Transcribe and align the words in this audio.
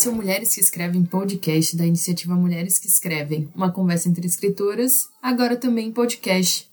Esse 0.00 0.08
é 0.08 0.10
o 0.10 0.14
Mulheres 0.14 0.54
que 0.54 0.62
Escrevem 0.62 1.04
podcast 1.04 1.76
da 1.76 1.84
iniciativa 1.84 2.34
Mulheres 2.34 2.78
que 2.78 2.86
Escrevem, 2.86 3.50
uma 3.54 3.70
conversa 3.70 4.08
entre 4.08 4.26
escritoras, 4.26 5.10
agora 5.20 5.58
também 5.58 5.92
podcast. 5.92 6.66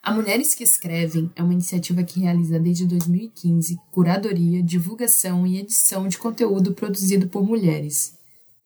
A 0.00 0.14
Mulheres 0.14 0.54
que 0.54 0.62
Escrevem 0.62 1.28
é 1.34 1.42
uma 1.42 1.52
iniciativa 1.52 2.04
que 2.04 2.20
realiza 2.20 2.56
desde 2.56 2.86
2015 2.86 3.76
curadoria, 3.90 4.62
divulgação 4.62 5.44
e 5.44 5.58
edição 5.58 6.06
de 6.06 6.18
conteúdo 6.18 6.72
produzido 6.72 7.26
por 7.26 7.44
mulheres. 7.44 8.14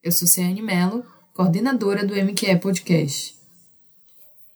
Eu 0.04 0.12
sou 0.12 0.28
Ciane 0.28 0.60
Mello, 0.60 1.02
coordenadora 1.32 2.04
do 2.04 2.14
MQE 2.14 2.58
Podcast. 2.60 3.34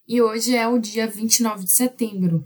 E 0.07 0.21
hoje 0.21 0.55
é 0.55 0.69
o 0.69 0.79
dia 0.79 1.07
29 1.07 1.65
de 1.65 1.73
setembro, 1.73 2.45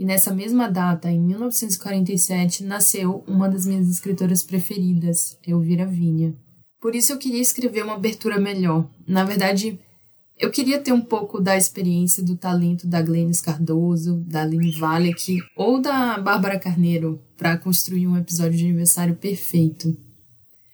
e 0.00 0.04
nessa 0.06 0.32
mesma 0.32 0.66
data, 0.66 1.10
em 1.12 1.20
1947, 1.20 2.64
nasceu 2.64 3.22
uma 3.26 3.50
das 3.50 3.66
minhas 3.66 3.86
escritoras 3.86 4.42
preferidas, 4.42 5.36
Elvira 5.46 5.84
Vinha. 5.84 6.34
Por 6.80 6.94
isso 6.94 7.12
eu 7.12 7.18
queria 7.18 7.42
escrever 7.42 7.84
uma 7.84 7.96
abertura 7.96 8.40
melhor. 8.40 8.88
Na 9.06 9.24
verdade, 9.24 9.78
eu 10.38 10.50
queria 10.50 10.80
ter 10.80 10.94
um 10.94 11.02
pouco 11.02 11.38
da 11.38 11.54
experiência 11.54 12.22
do 12.22 12.34
talento 12.34 12.86
da 12.86 13.02
Glennis 13.02 13.42
Cardoso, 13.42 14.24
da 14.26 14.40
Aline 14.40 14.72
Valek 14.72 15.36
ou 15.54 15.78
da 15.82 16.16
Bárbara 16.16 16.58
Carneiro 16.58 17.22
para 17.36 17.58
construir 17.58 18.06
um 18.06 18.16
episódio 18.16 18.56
de 18.56 18.64
aniversário 18.64 19.16
perfeito. 19.16 19.94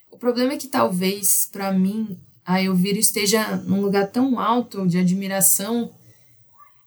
O 0.09 0.17
problema 0.17 0.53
é 0.53 0.57
que 0.57 0.69
talvez, 0.69 1.49
para 1.51 1.73
mim, 1.73 2.17
a 2.45 2.63
Elvira 2.63 3.01
esteja 3.01 3.57
num 3.57 3.81
lugar 3.81 4.07
tão 4.07 4.39
alto 4.39 4.87
de 4.87 4.99
admiração 4.99 5.91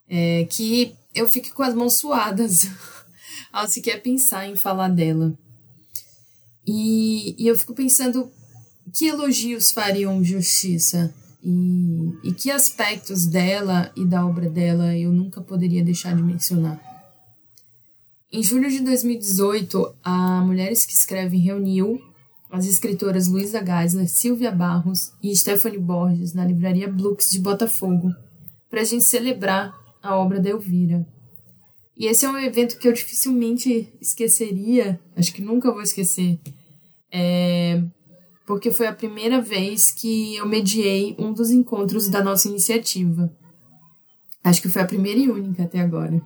é, 0.08 0.46
que 0.46 0.98
eu 1.14 1.28
fico 1.28 1.54
com 1.54 1.64
as 1.64 1.74
mãos 1.74 1.98
suadas 1.98 2.68
ao 3.52 3.68
sequer 3.68 4.02
pensar 4.02 4.48
em 4.48 4.56
falar 4.56 4.90
dela. 4.90 5.38
E, 6.66 7.36
e 7.42 7.48
eu 7.48 7.58
fico 7.58 7.74
pensando 7.74 8.32
que 8.94 9.06
elogios 9.06 9.72
fariam 9.72 10.24
justiça 10.24 11.14
e, 11.44 12.14
e 12.24 12.34
que 12.34 12.52
aspectos 12.52 13.26
dela 13.26 13.92
e 13.96 14.06
da 14.06 14.26
obra 14.26 14.50
dela 14.50 14.96
eu 14.96 15.12
nunca 15.12 15.42
poderia 15.42 15.84
deixar 15.84 16.16
de 16.16 16.22
mencionar. 16.22 16.80
Em 18.32 18.44
julho 18.44 18.70
de 18.70 18.80
2018, 18.82 19.96
a 20.04 20.42
Mulheres 20.42 20.86
que 20.86 20.94
Escrevem 20.94 21.40
reuniu 21.40 22.00
as 22.52 22.66
escritoras 22.66 23.28
Luísa 23.28 23.64
Geisler, 23.64 24.08
Silvia 24.08 24.52
Barros 24.52 25.12
e 25.22 25.36
Stephanie 25.36 25.80
Borges 25.80 26.34
na 26.34 26.46
livraria 26.46 26.88
Blux 26.88 27.30
de 27.32 27.40
Botafogo 27.40 28.14
para 28.70 28.82
a 28.82 28.84
gente 28.84 29.04
celebrar 29.04 29.79
a 30.02 30.16
obra 30.16 30.40
da 30.40 30.50
Elvira. 30.50 31.06
E 31.98 32.06
esse 32.06 32.26
é 32.26 32.30
um 32.30 32.38
evento 32.38 32.80
que 32.80 32.88
eu 32.88 32.94
dificilmente 32.94 33.92
esqueceria, 34.00 35.00
acho 35.16 35.34
que 35.34 35.42
nunca 35.42 35.72
vou 35.72 35.82
esquecer, 35.82 36.40
é, 37.12 37.84
porque 38.48 38.72
foi 38.72 38.88
a 38.88 38.94
primeira 38.94 39.42
vez 39.42 39.92
que 39.92 40.36
eu 40.36 40.46
mediei 40.46 41.16
um 41.20 41.34
dos 41.34 41.52
encontros 41.52 42.08
da 42.08 42.24
nossa 42.24 42.48
iniciativa. 42.48 43.32
Acho 44.44 44.62
que 44.62 44.70
foi 44.70 44.82
a 44.82 44.88
primeira 44.88 45.20
e 45.20 45.30
única 45.30 45.64
até 45.64 45.80
agora. 45.82 46.22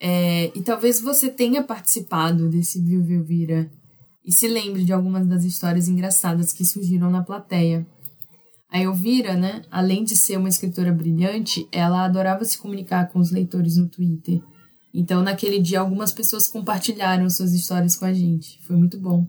É, 0.00 0.50
e 0.54 0.60
talvez 0.60 1.00
você 1.00 1.30
tenha 1.30 1.62
participado 1.62 2.48
desse 2.48 2.80
Viu 2.80 3.02
Viu 3.02 3.22
Vira 3.22 3.70
e 4.24 4.32
se 4.32 4.48
lembre 4.48 4.84
de 4.84 4.92
algumas 4.92 5.26
das 5.26 5.44
histórias 5.44 5.88
engraçadas 5.88 6.52
que 6.52 6.64
surgiram 6.64 7.10
na 7.10 7.22
plateia. 7.22 7.86
A 8.74 8.80
Elvira, 8.80 9.36
né, 9.36 9.62
além 9.70 10.02
de 10.02 10.16
ser 10.16 10.36
uma 10.36 10.48
escritora 10.48 10.92
brilhante, 10.92 11.68
ela 11.70 12.04
adorava 12.04 12.44
se 12.44 12.58
comunicar 12.58 13.08
com 13.08 13.20
os 13.20 13.30
leitores 13.30 13.76
no 13.76 13.88
Twitter. 13.88 14.42
Então, 14.92 15.22
naquele 15.22 15.60
dia, 15.60 15.78
algumas 15.78 16.12
pessoas 16.12 16.48
compartilharam 16.48 17.30
suas 17.30 17.52
histórias 17.52 17.94
com 17.94 18.04
a 18.04 18.12
gente. 18.12 18.60
Foi 18.66 18.74
muito 18.74 18.98
bom. 18.98 19.28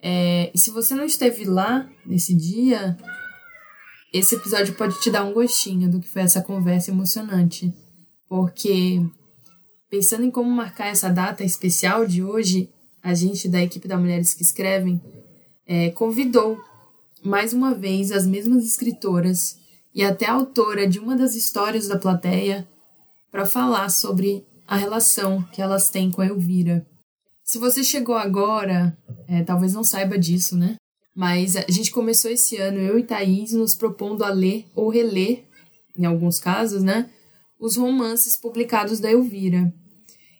É, 0.00 0.50
e 0.54 0.58
se 0.58 0.70
você 0.70 0.94
não 0.94 1.04
esteve 1.04 1.44
lá 1.44 1.86
nesse 2.06 2.34
dia, 2.34 2.96
esse 4.10 4.34
episódio 4.34 4.72
pode 4.76 4.98
te 4.98 5.10
dar 5.10 5.22
um 5.22 5.34
gostinho 5.34 5.90
do 5.90 6.00
que 6.00 6.08
foi 6.08 6.22
essa 6.22 6.40
conversa 6.40 6.90
emocionante. 6.90 7.70
Porque, 8.26 8.98
pensando 9.90 10.24
em 10.24 10.30
como 10.30 10.50
marcar 10.50 10.86
essa 10.86 11.10
data 11.10 11.44
especial 11.44 12.06
de 12.06 12.24
hoje, 12.24 12.70
a 13.02 13.12
gente 13.12 13.46
da 13.46 13.60
equipe 13.60 13.86
da 13.86 13.98
Mulheres 13.98 14.32
que 14.32 14.42
Escrevem 14.42 15.02
é, 15.66 15.90
convidou 15.90 16.58
mais 17.22 17.52
uma 17.52 17.74
vez 17.74 18.12
as 18.12 18.26
mesmas 18.26 18.64
escritoras 18.64 19.58
e 19.94 20.02
até 20.02 20.26
autora 20.26 20.86
de 20.86 20.98
uma 20.98 21.16
das 21.16 21.34
histórias 21.34 21.88
da 21.88 21.98
plateia 21.98 22.68
para 23.30 23.46
falar 23.46 23.88
sobre 23.88 24.46
a 24.66 24.76
relação 24.76 25.42
que 25.52 25.62
elas 25.62 25.88
têm 25.90 26.10
com 26.10 26.22
a 26.22 26.26
Elvira. 26.26 26.86
Se 27.44 27.58
você 27.58 27.84
chegou 27.84 28.16
agora, 28.16 28.96
é, 29.28 29.42
talvez 29.42 29.72
não 29.72 29.84
saiba 29.84 30.18
disso, 30.18 30.56
né? 30.56 30.76
Mas 31.14 31.56
a 31.56 31.70
gente 31.70 31.90
começou 31.90 32.30
esse 32.30 32.56
ano, 32.56 32.78
eu 32.78 32.98
e 32.98 33.04
Thaís, 33.04 33.52
nos 33.52 33.74
propondo 33.74 34.24
a 34.24 34.30
ler 34.30 34.66
ou 34.74 34.90
reler, 34.90 35.44
em 35.96 36.04
alguns 36.04 36.38
casos, 36.38 36.82
né? 36.82 37.08
Os 37.58 37.76
romances 37.76 38.36
publicados 38.36 39.00
da 39.00 39.10
Elvira. 39.10 39.72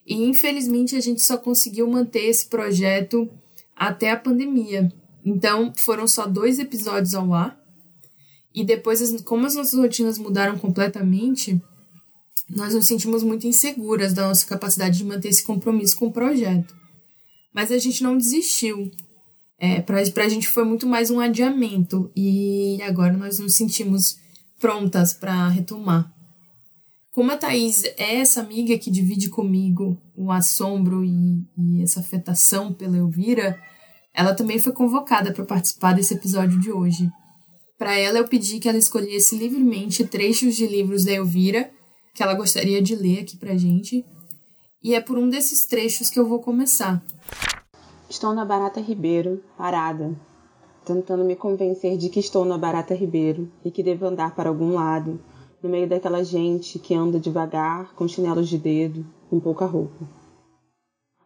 E 0.06 0.24
infelizmente 0.24 0.94
a 0.96 1.00
gente 1.00 1.22
só 1.22 1.36
conseguiu 1.36 1.88
manter 1.88 2.26
esse 2.26 2.46
projeto 2.46 3.28
até 3.74 4.10
a 4.10 4.16
pandemia. 4.16 4.92
Então, 5.26 5.72
foram 5.74 6.06
só 6.06 6.24
dois 6.24 6.60
episódios 6.60 7.12
ao 7.12 7.34
ar. 7.34 7.60
E 8.54 8.64
depois, 8.64 9.20
como 9.22 9.44
as 9.44 9.56
nossas 9.56 9.74
rotinas 9.74 10.18
mudaram 10.18 10.56
completamente, 10.56 11.60
nós 12.48 12.72
nos 12.72 12.86
sentimos 12.86 13.24
muito 13.24 13.44
inseguras 13.44 14.14
da 14.14 14.28
nossa 14.28 14.46
capacidade 14.46 14.96
de 14.96 15.04
manter 15.04 15.28
esse 15.28 15.42
compromisso 15.42 15.98
com 15.98 16.06
o 16.06 16.12
projeto. 16.12 16.72
Mas 17.52 17.72
a 17.72 17.78
gente 17.78 18.04
não 18.04 18.16
desistiu. 18.16 18.88
É, 19.58 19.80
para 19.80 20.00
a 20.00 20.28
gente 20.28 20.46
foi 20.46 20.64
muito 20.64 20.86
mais 20.86 21.10
um 21.10 21.18
adiamento 21.18 22.08
e 22.14 22.78
agora 22.82 23.16
nós 23.16 23.40
nos 23.40 23.54
sentimos 23.54 24.18
prontas 24.60 25.12
para 25.12 25.48
retomar. 25.48 26.12
Como 27.10 27.32
a 27.32 27.36
Thaís 27.36 27.82
é 27.96 28.16
essa 28.16 28.40
amiga 28.40 28.78
que 28.78 28.90
divide 28.90 29.28
comigo 29.28 29.98
o 30.14 30.30
assombro 30.30 31.02
e, 31.02 31.42
e 31.58 31.82
essa 31.82 32.00
afetação 32.00 32.72
pela 32.72 32.96
Elvira, 32.96 33.58
ela 34.16 34.34
também 34.34 34.58
foi 34.58 34.72
convocada 34.72 35.30
para 35.30 35.44
participar 35.44 35.92
desse 35.92 36.14
episódio 36.14 36.58
de 36.58 36.72
hoje. 36.72 37.10
Para 37.78 37.94
ela, 37.98 38.18
eu 38.18 38.26
pedi 38.26 38.58
que 38.58 38.68
ela 38.68 38.78
escolhesse 38.78 39.36
livremente 39.36 40.06
trechos 40.06 40.56
de 40.56 40.66
livros 40.66 41.04
da 41.04 41.12
Elvira 41.12 41.70
que 42.14 42.22
ela 42.22 42.32
gostaria 42.32 42.80
de 42.80 42.96
ler 42.96 43.20
aqui 43.20 43.36
para 43.36 43.58
gente. 43.58 44.02
E 44.82 44.94
é 44.94 45.00
por 45.02 45.18
um 45.18 45.28
desses 45.28 45.66
trechos 45.66 46.08
que 46.08 46.18
eu 46.18 46.26
vou 46.26 46.40
começar. 46.40 47.04
Estou 48.08 48.32
na 48.32 48.42
Barata 48.42 48.80
Ribeiro, 48.80 49.44
parada, 49.58 50.16
tentando 50.82 51.24
me 51.24 51.36
convencer 51.36 51.98
de 51.98 52.08
que 52.08 52.20
estou 52.20 52.46
na 52.46 52.56
Barata 52.56 52.94
Ribeiro 52.94 53.52
e 53.62 53.70
que 53.70 53.82
devo 53.82 54.06
andar 54.06 54.34
para 54.34 54.48
algum 54.48 54.72
lado, 54.72 55.20
no 55.62 55.68
meio 55.68 55.86
daquela 55.86 56.24
gente 56.24 56.78
que 56.78 56.94
anda 56.94 57.20
devagar, 57.20 57.92
com 57.94 58.08
chinelos 58.08 58.48
de 58.48 58.56
dedo, 58.56 59.04
com 59.28 59.38
pouca 59.38 59.66
roupa. 59.66 60.08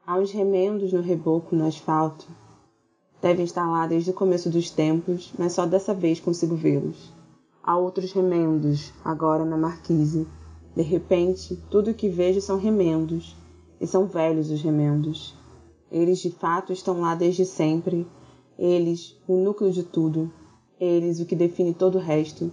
Há 0.04 0.16
uns 0.16 0.32
remendos 0.32 0.92
no 0.92 1.02
reboco, 1.02 1.54
no 1.54 1.68
asfalto, 1.68 2.26
Devem 3.22 3.44
estar 3.44 3.70
lá 3.70 3.86
desde 3.86 4.10
o 4.10 4.14
começo 4.14 4.48
dos 4.48 4.70
tempos, 4.70 5.30
mas 5.38 5.52
só 5.52 5.66
dessa 5.66 5.92
vez 5.92 6.18
consigo 6.18 6.54
vê-los. 6.56 7.12
Há 7.62 7.76
outros 7.76 8.12
remendos, 8.12 8.94
agora 9.04 9.44
na 9.44 9.58
marquise. 9.58 10.26
De 10.74 10.80
repente, 10.80 11.54
tudo 11.70 11.90
o 11.90 11.94
que 11.94 12.08
vejo 12.08 12.40
são 12.40 12.56
remendos, 12.56 13.36
e 13.78 13.86
são 13.86 14.06
velhos 14.06 14.50
os 14.50 14.62
remendos. 14.62 15.36
Eles 15.92 16.20
de 16.20 16.30
fato 16.30 16.72
estão 16.72 17.02
lá 17.02 17.14
desde 17.14 17.44
sempre, 17.44 18.06
eles, 18.58 19.20
o 19.28 19.36
núcleo 19.36 19.70
de 19.70 19.82
tudo, 19.82 20.32
eles, 20.80 21.20
o 21.20 21.26
que 21.26 21.36
define 21.36 21.74
todo 21.74 21.96
o 21.96 22.00
resto. 22.00 22.50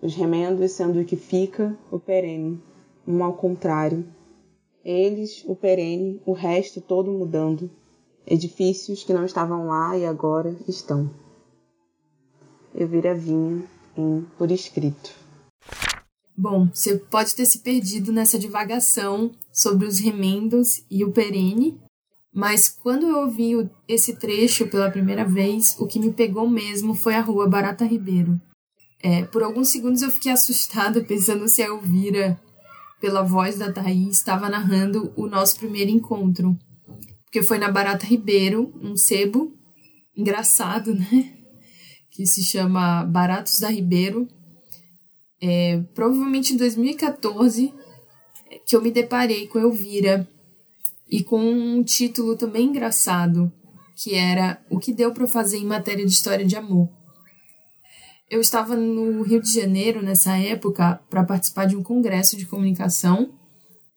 Os 0.00 0.14
remendos 0.14 0.70
sendo 0.70 1.00
o 1.00 1.04
que 1.04 1.16
fica, 1.16 1.76
o 1.90 1.98
perene, 1.98 2.62
um 3.08 3.24
ao 3.24 3.32
contrário. 3.32 4.06
Eles, 4.84 5.42
o 5.48 5.56
perene, 5.56 6.22
o 6.24 6.32
resto 6.32 6.80
todo 6.80 7.10
mudando 7.10 7.68
edifícios 8.26 9.04
que 9.04 9.12
não 9.12 9.24
estavam 9.24 9.68
lá 9.68 9.96
e 9.96 10.04
agora 10.04 10.56
estão. 10.66 11.10
Elvira 12.74 13.14
Vinha, 13.14 13.64
em 13.96 14.26
Por 14.36 14.50
Escrito. 14.50 15.10
Bom, 16.36 16.68
você 16.72 16.96
pode 16.96 17.34
ter 17.34 17.46
se 17.46 17.60
perdido 17.60 18.12
nessa 18.12 18.38
divagação 18.38 19.30
sobre 19.50 19.86
os 19.86 19.98
remendos 19.98 20.82
e 20.90 21.02
o 21.02 21.10
perene, 21.10 21.80
mas 22.34 22.68
quando 22.68 23.06
eu 23.06 23.20
ouvi 23.20 23.52
esse 23.88 24.16
trecho 24.16 24.66
pela 24.66 24.90
primeira 24.90 25.24
vez, 25.24 25.74
o 25.78 25.86
que 25.86 25.98
me 25.98 26.12
pegou 26.12 26.46
mesmo 26.46 26.94
foi 26.94 27.14
a 27.14 27.22
rua 27.22 27.48
Barata 27.48 27.86
Ribeiro. 27.86 28.38
É, 29.02 29.24
por 29.24 29.42
alguns 29.42 29.68
segundos 29.68 30.02
eu 30.02 30.10
fiquei 30.10 30.32
assustada 30.32 31.02
pensando 31.02 31.48
se 31.48 31.62
a 31.62 31.68
Elvira, 31.68 32.38
pela 33.00 33.22
voz 33.22 33.56
da 33.56 33.72
Thaís, 33.72 34.18
estava 34.18 34.50
narrando 34.50 35.10
o 35.16 35.26
nosso 35.26 35.56
primeiro 35.56 35.90
encontro 35.90 36.58
porque 37.36 37.46
foi 37.46 37.58
na 37.58 37.70
Barata 37.70 38.06
Ribeiro, 38.06 38.72
um 38.82 38.96
sebo 38.96 39.52
engraçado, 40.16 40.94
né? 40.96 41.34
Que 42.10 42.24
se 42.24 42.42
chama 42.42 43.04
Baratos 43.04 43.60
da 43.60 43.68
Ribeiro. 43.68 44.26
É, 45.38 45.82
provavelmente 45.94 46.54
em 46.54 46.56
2014 46.56 47.74
que 48.64 48.74
eu 48.74 48.80
me 48.80 48.90
deparei 48.90 49.46
com 49.48 49.58
Elvira 49.58 50.26
e 51.10 51.22
com 51.22 51.38
um 51.38 51.82
título 51.82 52.36
também 52.36 52.68
engraçado 52.68 53.52
que 53.94 54.14
era 54.14 54.58
O 54.70 54.78
que 54.78 54.94
deu 54.94 55.12
para 55.12 55.26
fazer 55.26 55.58
em 55.58 55.66
matéria 55.66 56.06
de 56.06 56.12
história 56.12 56.44
de 56.44 56.56
amor. 56.56 56.88
Eu 58.30 58.40
estava 58.40 58.74
no 58.74 59.20
Rio 59.20 59.42
de 59.42 59.52
Janeiro 59.52 60.02
nessa 60.02 60.38
época 60.38 61.02
para 61.10 61.22
participar 61.22 61.66
de 61.66 61.76
um 61.76 61.82
congresso 61.82 62.34
de 62.34 62.46
comunicação 62.46 63.34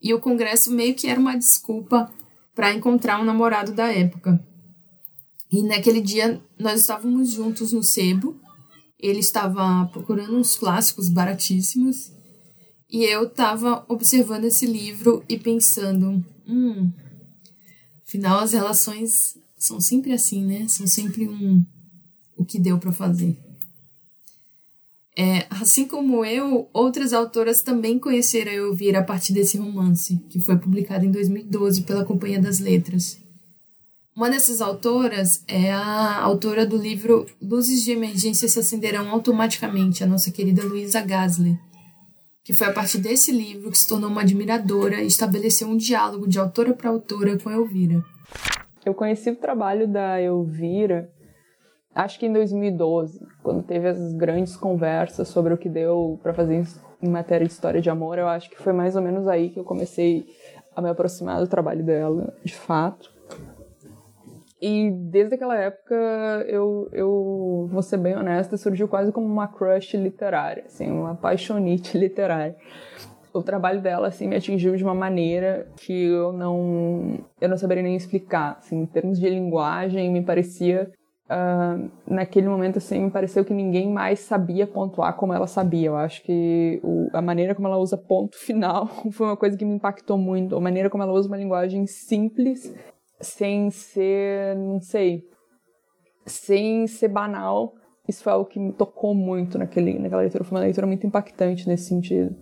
e 0.02 0.14
o 0.14 0.20
congresso 0.20 0.74
meio 0.74 0.94
que 0.94 1.08
era 1.08 1.20
uma 1.20 1.38
desculpa 1.38 2.12
para 2.60 2.74
encontrar 2.74 3.22
um 3.22 3.24
namorado 3.24 3.72
da 3.72 3.88
época. 3.90 4.38
E 5.50 5.64
naquele 5.64 6.02
dia 6.02 6.44
nós 6.60 6.82
estávamos 6.82 7.32
juntos 7.32 7.72
no 7.72 7.82
sebo. 7.82 8.38
Ele 9.00 9.20
estava 9.20 9.86
procurando 9.94 10.36
uns 10.36 10.58
clássicos 10.58 11.08
baratíssimos 11.08 12.12
e 12.92 13.06
eu 13.06 13.28
estava 13.28 13.86
observando 13.88 14.44
esse 14.44 14.66
livro 14.66 15.24
e 15.30 15.40
pensando, 15.40 16.22
hum, 16.46 16.92
afinal 18.06 18.40
as 18.40 18.52
relações 18.52 19.38
são 19.58 19.80
sempre 19.80 20.12
assim, 20.12 20.44
né? 20.44 20.68
São 20.68 20.86
sempre 20.86 21.30
um 21.30 21.66
o 22.36 22.44
que 22.44 22.60
deu 22.60 22.78
para 22.78 22.92
fazer. 22.92 23.38
É, 25.18 25.46
assim 25.50 25.86
como 25.86 26.24
eu, 26.24 26.70
outras 26.72 27.14
autoras 27.14 27.62
também 27.62 28.00
conheceram 28.00 28.52
a 28.52 28.56
Elvira 28.56 29.00
a 29.00 29.04
partir 29.04 29.34
desse 29.34 29.58
romance, 29.58 30.18
que 30.30 30.40
foi 30.40 30.58
publicado 30.58 31.06
em 31.06 31.12
2012 31.12 31.84
pela 31.84 32.06
Companhia 32.06 32.40
das 32.40 32.60
Letras. 32.60 33.18
Uma 34.16 34.30
dessas 34.30 34.60
autoras 34.62 35.44
é 35.48 35.72
a 35.72 36.22
autora 36.22 36.66
do 36.66 36.76
livro 36.76 37.26
Luzes 37.42 37.84
de 37.84 37.92
Emergência 37.92 38.50
se 38.50 38.60
acenderão 38.60 39.10
automaticamente, 39.10 40.04
a 40.04 40.08
nossa 40.08 40.32
querida 40.32 40.64
Luísa 40.64 41.02
Gasler, 41.02 41.58
que 42.44 42.54
foi 42.54 42.68
a 42.68 42.74
partir 42.74 42.98
desse 42.98 43.32
livro 43.32 43.72
que 43.72 43.78
se 43.78 43.88
tornou 43.88 44.10
uma 44.10 44.22
admiradora 44.22 45.02
e 45.02 45.08
estabeleceu 45.08 45.68
um 45.68 45.78
diálogo 45.78 46.28
de 46.28 46.38
autora 46.38 46.74
para 46.74 46.90
autora 46.90 47.38
com 47.38 47.50
a 47.50 47.54
Elvira. 47.54 48.04
Eu 48.86 48.94
conheci 48.94 49.30
o 49.30 49.36
trabalho 49.36 49.88
da 49.88 50.22
Elvira 50.22 51.10
acho 52.04 52.20
que 52.20 52.26
em 52.26 52.34
2012, 52.34 53.26
quando 53.44 53.64
teve 53.64 53.88
as 53.88 54.14
grandes 54.14 54.56
conversas 54.56 55.28
sobre 55.28 55.54
o 55.54 55.58
que 55.58 55.68
deu 55.68 56.20
para 56.24 56.34
fazer 56.34 56.64
em 57.02 57.10
matéria 57.10 57.46
de 57.46 57.54
história 57.54 57.82
de 57.82 57.90
amor, 57.90 58.18
eu 58.18 58.28
acho 58.28 58.50
que 58.50 58.62
foi 58.62 58.74
mais 58.74 58.96
ou 58.96 59.02
menos 59.02 59.28
aí 59.28 59.50
que 59.50 59.60
eu 59.60 59.64
comecei 59.64 60.26
a 60.76 60.82
me 60.82 60.90
aproximar 60.90 61.40
do 61.40 61.48
trabalho 61.48 61.84
dela, 61.84 62.34
de 62.44 62.56
fato. 62.56 63.12
E 64.62 64.92
desde 64.92 65.36
aquela 65.36 65.58
época, 65.58 65.96
eu, 66.48 66.90
eu 66.92 67.68
vou 67.70 67.82
ser 67.82 67.98
bem 67.98 68.16
honesta, 68.16 68.58
surgiu 68.58 68.88
quase 68.88 69.12
como 69.12 69.26
uma 69.26 69.48
crush 69.48 69.96
literária, 69.96 70.64
assim, 70.66 70.90
uma 70.92 71.16
paixonite 71.16 71.96
literária. 72.00 72.56
O 73.34 73.44
trabalho 73.44 73.82
dela, 73.82 74.08
assim, 74.08 74.28
me 74.28 74.36
atingiu 74.36 74.76
de 74.76 74.84
uma 74.84 74.96
maneira 74.96 75.68
que 75.78 75.94
eu 75.94 76.34
não, 76.34 77.20
eu 77.40 77.48
não 77.48 77.58
saberia 77.58 77.84
nem 77.84 77.96
explicar. 77.96 78.58
Assim, 78.58 78.82
em 78.82 78.86
termos 78.86 79.20
de 79.20 79.30
linguagem, 79.30 80.12
me 80.12 80.24
parecia 80.24 80.92
Uh, 81.30 81.92
naquele 82.08 82.48
momento 82.48 82.80
assim 82.80 83.04
me 83.04 83.12
pareceu 83.12 83.46
que 83.46 83.54
ninguém 83.54 83.88
mais 83.88 84.20
sabia 84.20 84.66
pontuar 84.66 85.16
como 85.16 85.34
ela 85.34 85.46
sabia. 85.46 85.88
Eu 85.88 85.96
acho 85.96 86.24
que 86.24 86.80
o, 86.84 87.08
a 87.14 87.22
maneira 87.22 87.54
como 87.54 87.68
ela 87.68 87.78
usa 87.78 87.96
ponto 87.98 88.36
final 88.40 88.88
foi 89.12 89.28
uma 89.28 89.38
coisa 89.38 89.56
que 89.56 89.66
me 89.66 89.76
impactou 89.76 90.18
muito. 90.18 90.56
A 90.56 90.62
maneira 90.62 90.90
como 90.90 91.04
ela 91.04 91.14
usa 91.14 91.28
uma 91.28 91.38
linguagem 91.38 91.86
simples 91.86 92.74
sem 93.22 93.70
ser 93.70 94.56
não 94.56 94.80
sei 94.80 95.24
sem 96.26 96.88
ser 96.88 97.10
banal 97.10 97.74
isso 98.10 98.24
foi 98.24 98.34
algo 98.34 98.46
que 98.46 98.60
me 98.60 98.74
tocou 98.74 99.14
muito 99.14 99.60
naquele, 99.60 100.00
naquela 100.00 100.22
leitura. 100.22 100.44
Foi 100.44 100.58
uma 100.58 100.64
leitura 100.64 100.88
muito 100.88 101.06
impactante 101.06 101.68
nesse 101.68 101.84
sentido. 101.84 102.36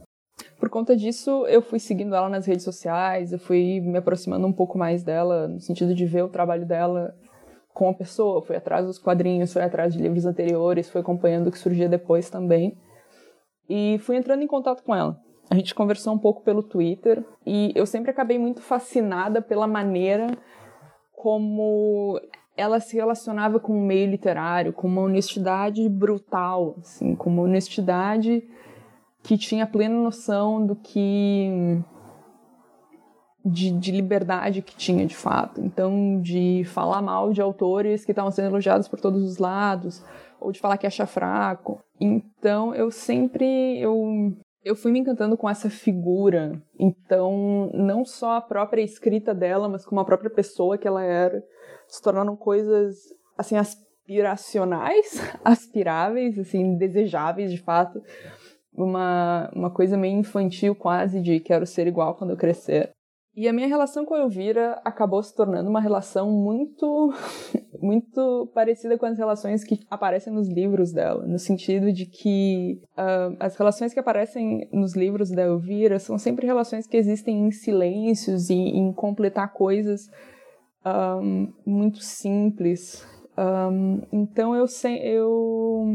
Por 0.57 0.69
conta 0.69 0.95
disso, 0.95 1.45
eu 1.47 1.61
fui 1.61 1.77
seguindo 1.77 2.15
ela 2.15 2.29
nas 2.29 2.45
redes 2.45 2.63
sociais, 2.63 3.33
eu 3.33 3.39
fui 3.39 3.81
me 3.81 3.97
aproximando 3.97 4.47
um 4.47 4.53
pouco 4.53 4.77
mais 4.77 5.03
dela, 5.03 5.47
no 5.47 5.59
sentido 5.59 5.93
de 5.93 6.05
ver 6.05 6.23
o 6.23 6.29
trabalho 6.29 6.65
dela 6.65 7.13
com 7.77 7.89
a 7.89 7.93
pessoa, 7.93 8.41
foi 8.41 8.55
atrás 8.55 8.87
dos 8.87 8.97
quadrinhos, 8.97 9.53
foi 9.53 9.61
atrás 9.61 9.93
de 9.93 10.01
livros 10.01 10.25
anteriores, 10.25 10.89
foi 10.89 11.01
acompanhando 11.01 11.45
o 11.45 11.51
que 11.51 11.59
surgia 11.59 11.87
depois 11.87 12.27
também. 12.27 12.75
E 13.69 13.99
fui 13.99 14.17
entrando 14.17 14.41
em 14.41 14.47
contato 14.47 14.81
com 14.83 14.95
ela. 14.95 15.15
A 15.47 15.53
gente 15.53 15.75
conversou 15.75 16.15
um 16.15 16.17
pouco 16.17 16.41
pelo 16.41 16.63
Twitter 16.63 17.23
e 17.45 17.71
eu 17.75 17.85
sempre 17.85 18.09
acabei 18.09 18.39
muito 18.39 18.61
fascinada 18.61 19.43
pela 19.43 19.67
maneira 19.67 20.25
como 21.13 22.19
ela 22.55 22.79
se 22.79 22.95
relacionava 22.95 23.59
com 23.59 23.73
o 23.73 23.85
meio 23.85 24.09
literário, 24.09 24.73
com 24.73 24.87
uma 24.87 25.03
honestidade 25.03 25.87
brutal, 25.87 26.77
assim, 26.79 27.15
com 27.15 27.29
uma 27.29 27.43
honestidade 27.43 28.41
que 29.21 29.37
tinha 29.37 29.67
plena 29.67 29.93
noção 29.95 30.65
do 30.65 30.75
que 30.75 31.79
de, 33.49 33.71
de, 33.71 33.91
liberdade 33.91 34.61
que 34.61 34.75
tinha 34.75 35.05
de 35.05 35.15
fato. 35.15 35.61
Então, 35.61 36.19
de 36.21 36.63
falar 36.65 37.01
mal 37.01 37.31
de 37.31 37.41
autores 37.41 38.05
que 38.05 38.11
estavam 38.11 38.31
sendo 38.31 38.49
elogiados 38.49 38.87
por 38.87 38.99
todos 38.99 39.23
os 39.23 39.37
lados, 39.37 40.03
ou 40.39 40.51
de 40.51 40.59
falar 40.59 40.77
que 40.77 40.87
acha 40.87 41.05
fraco. 41.05 41.79
Então, 41.99 42.73
eu 42.75 42.91
sempre 42.91 43.79
eu 43.79 44.33
eu 44.63 44.75
fui 44.75 44.91
me 44.91 44.99
encantando 44.99 45.37
com 45.37 45.49
essa 45.49 45.69
figura. 45.69 46.61
Então, 46.77 47.71
não 47.73 48.03
só 48.03 48.35
a 48.35 48.41
própria 48.41 48.81
escrita 48.81 49.33
dela, 49.33 49.69
mas 49.69 49.85
como 49.85 50.01
a 50.01 50.05
própria 50.05 50.29
pessoa 50.29 50.77
que 50.77 50.87
ela 50.87 51.01
era, 51.01 51.41
se 51.87 52.01
tornaram 52.01 52.35
coisas 52.35 52.97
assim 53.37 53.55
aspiracionais, 53.55 55.21
aspiráveis, 55.43 56.37
assim, 56.37 56.77
desejáveis 56.77 57.51
de 57.51 57.61
fato. 57.61 58.01
Uma, 58.73 59.49
uma 59.55 59.71
coisa 59.71 59.97
meio 59.97 60.19
infantil 60.19 60.75
quase 60.75 61.21
de 61.21 61.39
quero 61.39 61.65
ser 61.65 61.87
igual 61.87 62.15
quando 62.15 62.31
eu 62.31 62.37
crescer. 62.37 62.91
E 63.37 63.47
a 63.47 63.53
minha 63.53 63.67
relação 63.67 64.03
com 64.03 64.15
a 64.15 64.21
Elvira 64.21 64.81
acabou 64.83 65.21
se 65.21 65.35
tornando 65.35 65.69
uma 65.69 65.79
relação 65.79 66.31
muito, 66.31 67.13
muito 67.79 68.49
parecida 68.51 68.97
com 68.97 69.05
as 69.05 69.15
relações 69.15 69.63
que 69.63 69.79
aparecem 69.91 70.33
nos 70.33 70.49
livros 70.49 70.91
dela, 70.91 71.23
no 71.23 71.37
sentido 71.37 71.93
de 71.93 72.07
que 72.07 72.81
uh, 72.97 73.37
as 73.39 73.55
relações 73.55 73.93
que 73.93 73.99
aparecem 73.99 74.67
nos 74.73 74.95
livros 74.95 75.29
da 75.29 75.43
Elvira 75.43 75.99
são 75.99 76.17
sempre 76.17 76.47
relações 76.47 76.87
que 76.87 76.97
existem 76.97 77.45
em 77.45 77.51
silêncios 77.51 78.49
e 78.49 78.55
em 78.55 78.91
completar 78.91 79.53
coisas 79.53 80.07
um, 80.83 80.89
ah, 80.89 81.19
muito 81.63 81.99
simples. 81.99 83.05
Um, 83.37 84.01
ah, 84.01 84.07
então 84.11 84.55
eu 84.55 84.65
eu 85.03 85.85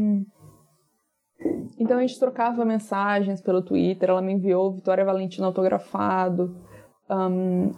então 1.77 1.97
a 1.97 2.01
gente 2.01 2.17
trocava 2.17 2.63
mensagens 2.63 3.41
pelo 3.41 3.61
Twitter, 3.61 4.09
ela 4.09 4.21
me 4.21 4.31
enviou 4.31 4.75
Vitória 4.75 5.03
Valentina 5.03 5.45
autografado. 5.45 6.71
Um, 7.09 7.71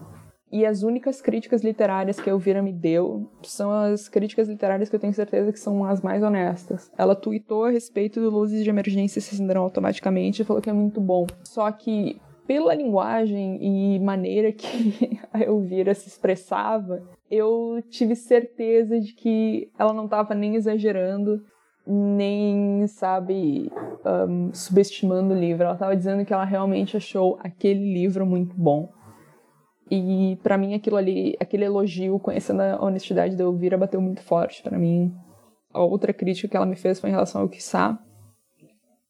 e 0.52 0.66
as 0.66 0.84
únicas 0.84 1.22
críticas 1.22 1.64
literárias 1.64 2.20
que 2.20 2.30
a 2.30 2.34
Elvira 2.34 2.62
me 2.62 2.72
deu 2.72 3.30
são 3.44 3.72
as 3.72 4.08
críticas 4.08 4.48
literárias 4.48 4.88
que 4.88 4.96
eu 4.96 5.00
tenho 5.00 5.14
certeza 5.14 5.52
que 5.52 5.60
são 5.60 5.84
as 5.84 6.02
mais 6.02 6.24
honestas. 6.24 6.90
Ela 6.98 7.16
tweetou 7.16 7.66
a 7.66 7.72
respeito 7.72 8.22
do 8.22 8.30
Luzes 8.30 8.64
de 8.64 8.70
Emergência 8.70 9.20
se 9.20 9.36
acenderão 9.36 9.64
automaticamente 9.64 10.42
e 10.42 10.46
falou 10.46 10.62
que 10.62 10.70
é 10.70 10.74
muito 10.74 11.02
bom. 11.02 11.26
Só 11.44 11.70
que, 11.72 12.22
pela 12.48 12.74
linguagem 12.74 13.58
e 13.62 14.00
maneira 14.00 14.52
que 14.52 15.20
a 15.34 15.42
Elvira 15.42 15.94
se 15.94 16.08
expressava, 16.08 17.04
eu 17.30 17.84
tive 17.90 18.16
certeza 18.16 19.00
de 19.02 19.14
que 19.14 19.70
ela 19.78 19.94
não 19.94 20.06
estava 20.06 20.34
nem 20.34 20.56
exagerando, 20.56 21.44
nem, 21.86 22.88
sabe, 22.88 23.72
um, 24.06 24.54
subestimando 24.54 25.34
o 25.34 25.38
livro. 25.38 25.64
Ela 25.64 25.74
estava 25.74 25.96
dizendo 25.98 26.24
que 26.24 26.34
ela 26.34 26.46
realmente 26.46 26.96
achou 26.96 27.38
aquele 27.42 27.94
livro 27.94 28.26
muito 28.26 28.56
bom. 28.56 28.90
E 29.90 30.38
para 30.42 30.58
mim 30.58 30.74
aquilo 30.74 30.98
ali, 30.98 31.36
aquele 31.40 31.66
elogio, 31.66 32.20
conhecendo 32.20 32.62
a 32.62 32.84
honestidade 32.84 33.36
da 33.36 33.44
Elvira, 33.44 33.78
bateu 33.78 34.02
muito 34.02 34.22
forte 34.22 34.64
para 34.64 34.78
mim. 34.78 35.14
A 35.72 35.84
outra 35.84 36.14
crítica 36.14 36.48
que 36.48 36.58
ela 36.58 36.66
me 36.66 36.76
fez 36.76 37.00
foi 37.00 37.10
em 37.10 37.14
relação 37.14 37.42
ao 37.42 37.50
Kissá, 37.50 38.00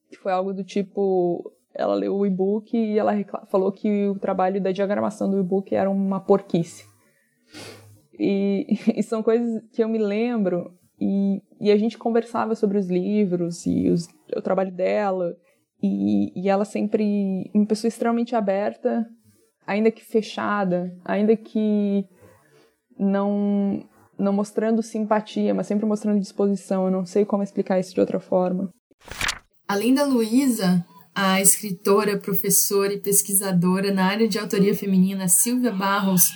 que 0.09 0.17
foi 0.17 0.31
algo 0.31 0.53
do 0.53 0.63
tipo, 0.63 1.51
ela 1.73 1.95
leu 1.95 2.15
o 2.15 2.25
e-book 2.25 2.75
e 2.75 2.97
ela 2.97 3.13
falou 3.47 3.71
que 3.71 4.07
o 4.07 4.19
trabalho 4.19 4.61
da 4.61 4.71
diagramação 4.71 5.29
do 5.29 5.39
e-book 5.39 5.73
era 5.73 5.89
uma 5.89 6.19
porquice. 6.19 6.85
E, 8.19 8.65
e, 8.95 9.03
são 9.03 9.23
coisas 9.23 9.63
que 9.71 9.83
eu 9.83 9.87
me 9.87 9.97
lembro 9.97 10.73
e, 10.99 11.41
e 11.59 11.71
a 11.71 11.77
gente 11.77 11.97
conversava 11.97 12.55
sobre 12.55 12.77
os 12.77 12.87
livros 12.87 13.65
e 13.65 13.89
os, 13.89 14.07
o 14.35 14.41
trabalho 14.41 14.71
dela 14.71 15.35
e, 15.81 16.31
e 16.35 16.49
ela 16.49 16.65
sempre 16.65 17.49
uma 17.53 17.65
pessoa 17.65 17.89
extremamente 17.89 18.35
aberta 18.35 19.05
ainda 19.65 19.91
que 19.91 20.03
fechada, 20.03 20.95
ainda 21.03 21.35
que 21.35 22.05
não 22.97 23.83
não 24.17 24.31
mostrando 24.31 24.81
simpatia, 24.81 25.53
mas 25.53 25.67
sempre 25.67 25.85
mostrando 25.85 26.21
disposição. 26.21 26.85
Eu 26.85 26.91
não 26.91 27.05
sei 27.05 27.25
como 27.25 27.43
explicar 27.43 27.79
isso 27.79 27.93
de 27.93 27.99
outra 27.99 28.19
forma. 28.19 28.69
Além 29.67 29.93
da 29.93 30.05
Luísa, 30.05 30.85
a 31.13 31.41
escritora, 31.41 32.17
professora 32.17 32.93
e 32.93 32.99
pesquisadora 32.99 33.93
na 33.93 34.05
área 34.05 34.27
de 34.27 34.39
autoria 34.39 34.73
feminina 34.73 35.27
Silvia 35.27 35.71
Barros 35.71 36.31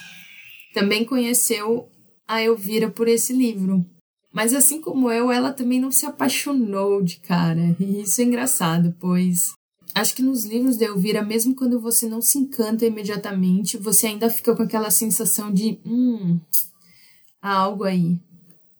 também 0.73 1.05
conheceu 1.05 1.89
a 2.27 2.41
Elvira 2.41 2.89
por 2.89 3.07
esse 3.07 3.33
livro. 3.33 3.85
Mas 4.31 4.53
assim 4.53 4.81
como 4.81 5.11
eu, 5.11 5.31
ela 5.31 5.51
também 5.51 5.79
não 5.79 5.91
se 5.91 6.05
apaixonou 6.05 7.01
de 7.01 7.19
cara. 7.19 7.75
E 7.79 8.01
isso 8.01 8.21
é 8.21 8.25
engraçado, 8.25 8.95
pois 8.99 9.53
Acho 9.95 10.15
que 10.15 10.21
nos 10.21 10.45
livros 10.45 10.77
da 10.77 10.85
Elvira, 10.85 11.21
mesmo 11.21 11.55
quando 11.55 11.79
você 11.79 12.07
não 12.07 12.21
se 12.21 12.37
encanta 12.37 12.85
imediatamente, 12.85 13.77
você 13.77 14.07
ainda 14.07 14.29
fica 14.29 14.55
com 14.55 14.63
aquela 14.63 14.91
sensação 14.91 15.51
de 15.51 15.79
hum, 15.85 16.39
há 17.41 17.53
algo 17.53 17.83
aí. 17.83 18.19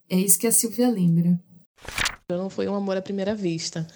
É 0.08 0.16
isso 0.16 0.38
que 0.38 0.46
a 0.46 0.52
Silvia 0.52 0.88
lembra. 0.88 1.38
Não 2.28 2.48
foi 2.48 2.68
um 2.68 2.74
amor 2.74 2.96
à 2.96 3.02
primeira 3.02 3.34
vista. 3.34 3.86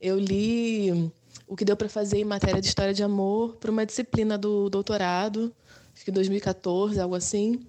Eu 0.00 0.18
li 0.18 1.10
o 1.46 1.56
que 1.56 1.64
deu 1.64 1.76
para 1.76 1.88
fazer 1.88 2.18
em 2.18 2.24
matéria 2.24 2.60
de 2.60 2.68
história 2.68 2.94
de 2.94 3.02
amor 3.02 3.56
para 3.56 3.70
uma 3.70 3.84
disciplina 3.84 4.38
do 4.38 4.70
doutorado, 4.70 5.52
acho 5.92 6.04
que 6.04 6.10
2014, 6.12 7.00
algo 7.00 7.16
assim. 7.16 7.60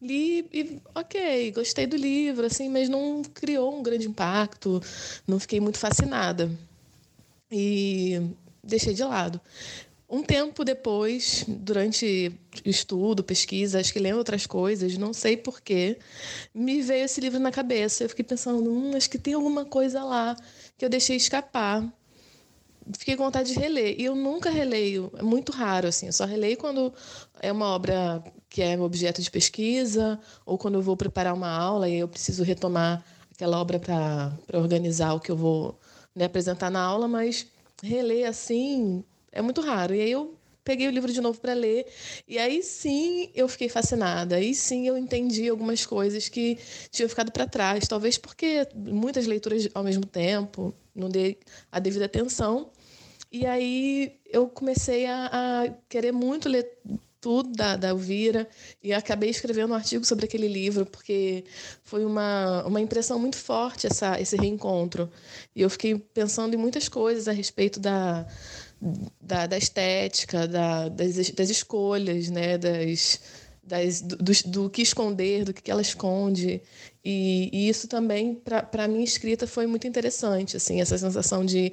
Li 0.00 0.46
e, 0.52 0.80
ok, 0.94 1.50
gostei 1.52 1.86
do 1.86 1.96
livro, 1.96 2.46
assim, 2.46 2.68
mas 2.68 2.88
não 2.88 3.22
criou 3.22 3.76
um 3.76 3.82
grande 3.82 4.06
impacto, 4.06 4.80
não 5.26 5.40
fiquei 5.40 5.60
muito 5.60 5.78
fascinada. 5.78 6.50
E 7.50 8.20
deixei 8.64 8.94
de 8.94 9.04
lado. 9.04 9.40
Um 10.08 10.22
tempo 10.22 10.64
depois, 10.64 11.44
durante 11.48 12.32
estudo, 12.64 13.24
pesquisa, 13.24 13.80
acho 13.80 13.92
que 13.92 13.98
lendo 13.98 14.18
outras 14.18 14.46
coisas, 14.46 14.96
não 14.96 15.12
sei 15.12 15.36
porquê, 15.36 15.98
me 16.54 16.82
veio 16.82 17.04
esse 17.04 17.20
livro 17.20 17.40
na 17.40 17.50
cabeça. 17.50 18.04
Eu 18.04 18.08
fiquei 18.08 18.24
pensando, 18.24 18.70
hum, 18.70 18.92
acho 18.96 19.08
que 19.08 19.18
tem 19.18 19.34
alguma 19.34 19.64
coisa 19.64 20.04
lá 20.04 20.36
que 20.76 20.84
eu 20.84 20.88
deixei 20.88 21.16
escapar 21.16 21.92
fiquei 22.98 23.16
com 23.16 23.24
vontade 23.24 23.52
de 23.52 23.58
reler. 23.58 23.96
E 23.98 24.04
eu 24.04 24.14
nunca 24.14 24.50
releio, 24.50 25.10
é 25.16 25.22
muito 25.22 25.52
raro, 25.52 25.88
assim. 25.88 26.06
Eu 26.06 26.12
só 26.12 26.24
releio 26.24 26.56
quando 26.56 26.92
é 27.40 27.50
uma 27.50 27.66
obra 27.66 28.22
que 28.48 28.62
é 28.62 28.78
objeto 28.78 29.22
de 29.22 29.30
pesquisa, 29.30 30.18
ou 30.44 30.58
quando 30.58 30.74
eu 30.74 30.82
vou 30.82 30.96
preparar 30.96 31.34
uma 31.34 31.50
aula 31.50 31.88
e 31.88 31.98
eu 31.98 32.08
preciso 32.08 32.44
retomar 32.44 33.04
aquela 33.32 33.58
obra 33.60 33.78
para 33.78 34.32
organizar 34.52 35.14
o 35.14 35.20
que 35.20 35.30
eu 35.30 35.36
vou 35.36 35.78
né, 36.14 36.26
apresentar 36.26 36.70
na 36.70 36.80
aula, 36.80 37.08
mas 37.08 37.46
reler 37.84 38.28
assim 38.28 39.04
é 39.32 39.42
muito 39.42 39.60
raro. 39.60 39.94
E 39.94 40.00
aí 40.00 40.10
eu 40.10 40.36
peguei 40.64 40.88
o 40.88 40.90
livro 40.90 41.12
de 41.12 41.20
novo 41.20 41.38
para 41.38 41.52
ler 41.52 41.86
e 42.26 42.38
aí 42.38 42.62
sim 42.62 43.30
eu 43.34 43.46
fiquei 43.48 43.68
fascinada. 43.68 44.36
Aí 44.36 44.54
sim 44.54 44.88
eu 44.88 44.96
entendi 44.96 45.48
algumas 45.48 45.84
coisas 45.84 46.28
que 46.28 46.58
tinham 46.90 47.08
ficado 47.08 47.30
para 47.30 47.46
trás, 47.46 47.86
talvez 47.86 48.16
porque 48.16 48.66
muitas 48.74 49.26
leituras 49.26 49.68
ao 49.74 49.84
mesmo 49.84 50.06
tempo, 50.06 50.74
não 50.94 51.08
dei 51.08 51.38
a 51.70 51.78
devida 51.78 52.06
atenção. 52.06 52.70
E 53.30 53.46
aí 53.46 54.20
eu 54.26 54.48
comecei 54.48 55.06
a, 55.06 55.26
a 55.26 55.70
querer 55.88 56.12
muito 56.12 56.48
ler 56.48 56.78
tudo 57.24 57.52
da, 57.52 57.74
da 57.74 57.88
Elvira 57.88 58.46
e 58.82 58.92
acabei 58.92 59.30
escrevendo 59.30 59.70
um 59.70 59.74
artigo 59.74 60.04
sobre 60.04 60.26
aquele 60.26 60.46
livro 60.46 60.84
porque 60.84 61.42
foi 61.82 62.04
uma, 62.04 62.62
uma 62.66 62.82
impressão 62.82 63.18
muito 63.18 63.38
forte 63.38 63.86
essa, 63.86 64.20
esse 64.20 64.36
reencontro. 64.36 65.10
E 65.56 65.62
eu 65.62 65.70
fiquei 65.70 65.98
pensando 65.98 66.52
em 66.52 66.58
muitas 66.58 66.86
coisas 66.86 67.26
a 67.26 67.32
respeito 67.32 67.80
da, 67.80 68.26
da, 69.18 69.46
da 69.46 69.56
estética, 69.56 70.46
da, 70.46 70.90
das, 70.90 71.30
das 71.30 71.48
escolhas, 71.48 72.28
né? 72.28 72.58
das, 72.58 73.20
das, 73.62 74.02
do, 74.02 74.16
do, 74.16 74.32
do, 74.44 74.68
que 74.68 74.82
esconder, 74.82 75.46
do 75.46 75.54
que 75.54 75.70
ela 75.70 75.80
esconde. 75.80 76.60
E, 77.02 77.48
e 77.50 77.70
isso 77.70 77.88
também, 77.88 78.34
para 78.34 78.84
a 78.84 78.88
minha 78.88 79.02
escrita, 79.02 79.46
foi 79.46 79.66
muito 79.66 79.86
interessante, 79.86 80.58
assim, 80.58 80.82
essa 80.82 80.98
sensação 80.98 81.42
de 81.42 81.72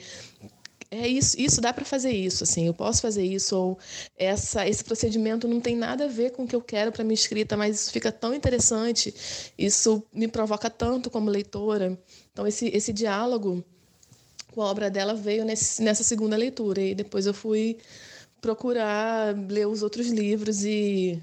é 0.92 1.08
isso, 1.08 1.40
isso 1.40 1.62
dá 1.62 1.72
para 1.72 1.86
fazer 1.86 2.12
isso, 2.12 2.44
assim, 2.44 2.68
eu 2.68 2.74
posso 2.74 3.02
fazer 3.02 3.24
isso 3.24 3.56
ou 3.58 3.80
essa 4.18 4.68
esse 4.68 4.84
procedimento 4.84 5.48
não 5.48 5.62
tem 5.62 5.74
nada 5.74 6.04
a 6.04 6.08
ver 6.08 6.32
com 6.32 6.44
o 6.44 6.48
que 6.48 6.56
eu 6.56 6.62
quero 6.62 6.92
para 6.92 7.04
minha 7.04 7.14
escrita, 7.14 7.56
mas 7.56 7.82
isso 7.82 7.92
fica 7.92 8.12
tão 8.12 8.34
interessante, 8.34 9.14
isso 9.58 10.04
me 10.14 10.28
provoca 10.28 10.70
tanto 10.70 11.10
como 11.10 11.30
leitora. 11.30 11.98
Então 12.34 12.46
esse 12.46 12.68
esse 12.68 12.92
diálogo 12.92 13.64
com 14.54 14.62
a 14.62 14.66
obra 14.66 14.90
dela 14.90 15.14
veio 15.16 15.46
nesse, 15.46 15.82
nessa 15.82 16.04
segunda 16.04 16.36
leitura 16.36 16.82
e 16.82 16.94
depois 16.94 17.26
eu 17.26 17.34
fui 17.34 17.78
procurar 18.42 19.36
ler 19.50 19.68
os 19.68 19.84
outros 19.84 20.08
livros 20.08 20.64
e, 20.66 21.22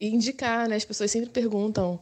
e 0.00 0.08
indicar, 0.08 0.68
né? 0.68 0.76
As 0.76 0.84
pessoas 0.84 1.10
sempre 1.10 1.30
perguntam, 1.30 1.98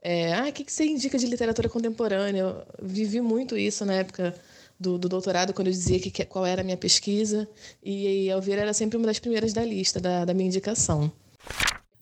é, 0.00 0.34
ah, 0.34 0.48
o 0.48 0.52
que, 0.52 0.64
que 0.64 0.72
você 0.72 0.84
indica 0.84 1.18
de 1.18 1.26
literatura 1.26 1.68
contemporânea? 1.68 2.42
Eu 2.42 2.64
vivi 2.80 3.20
muito 3.20 3.56
isso 3.56 3.84
na 3.84 3.94
época 3.94 4.34
do, 4.82 4.98
do 4.98 5.08
doutorado, 5.08 5.54
quando 5.54 5.68
eu 5.68 5.72
dizia 5.72 5.98
que, 5.98 6.24
qual 6.24 6.44
era 6.44 6.60
a 6.60 6.64
minha 6.64 6.76
pesquisa, 6.76 7.48
e, 7.82 8.24
e 8.24 8.28
Elvira 8.28 8.62
era 8.62 8.74
sempre 8.74 8.96
uma 8.96 9.06
das 9.06 9.18
primeiras 9.18 9.52
da 9.52 9.64
lista, 9.64 10.00
da, 10.00 10.24
da 10.24 10.34
minha 10.34 10.48
indicação. 10.48 11.10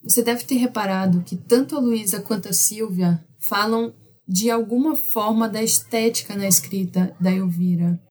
Você 0.03 0.23
deve 0.23 0.43
ter 0.43 0.55
reparado 0.55 1.21
que 1.21 1.35
tanto 1.35 1.77
a 1.77 1.79
Luísa 1.79 2.21
quanto 2.21 2.49
a 2.49 2.53
Silvia 2.53 3.23
falam 3.39 3.93
de 4.27 4.49
alguma 4.49 4.95
forma 4.95 5.47
da 5.47 5.61
estética 5.61 6.35
na 6.35 6.47
escrita 6.47 7.15
da 7.19 7.31
Elvira. 7.31 8.01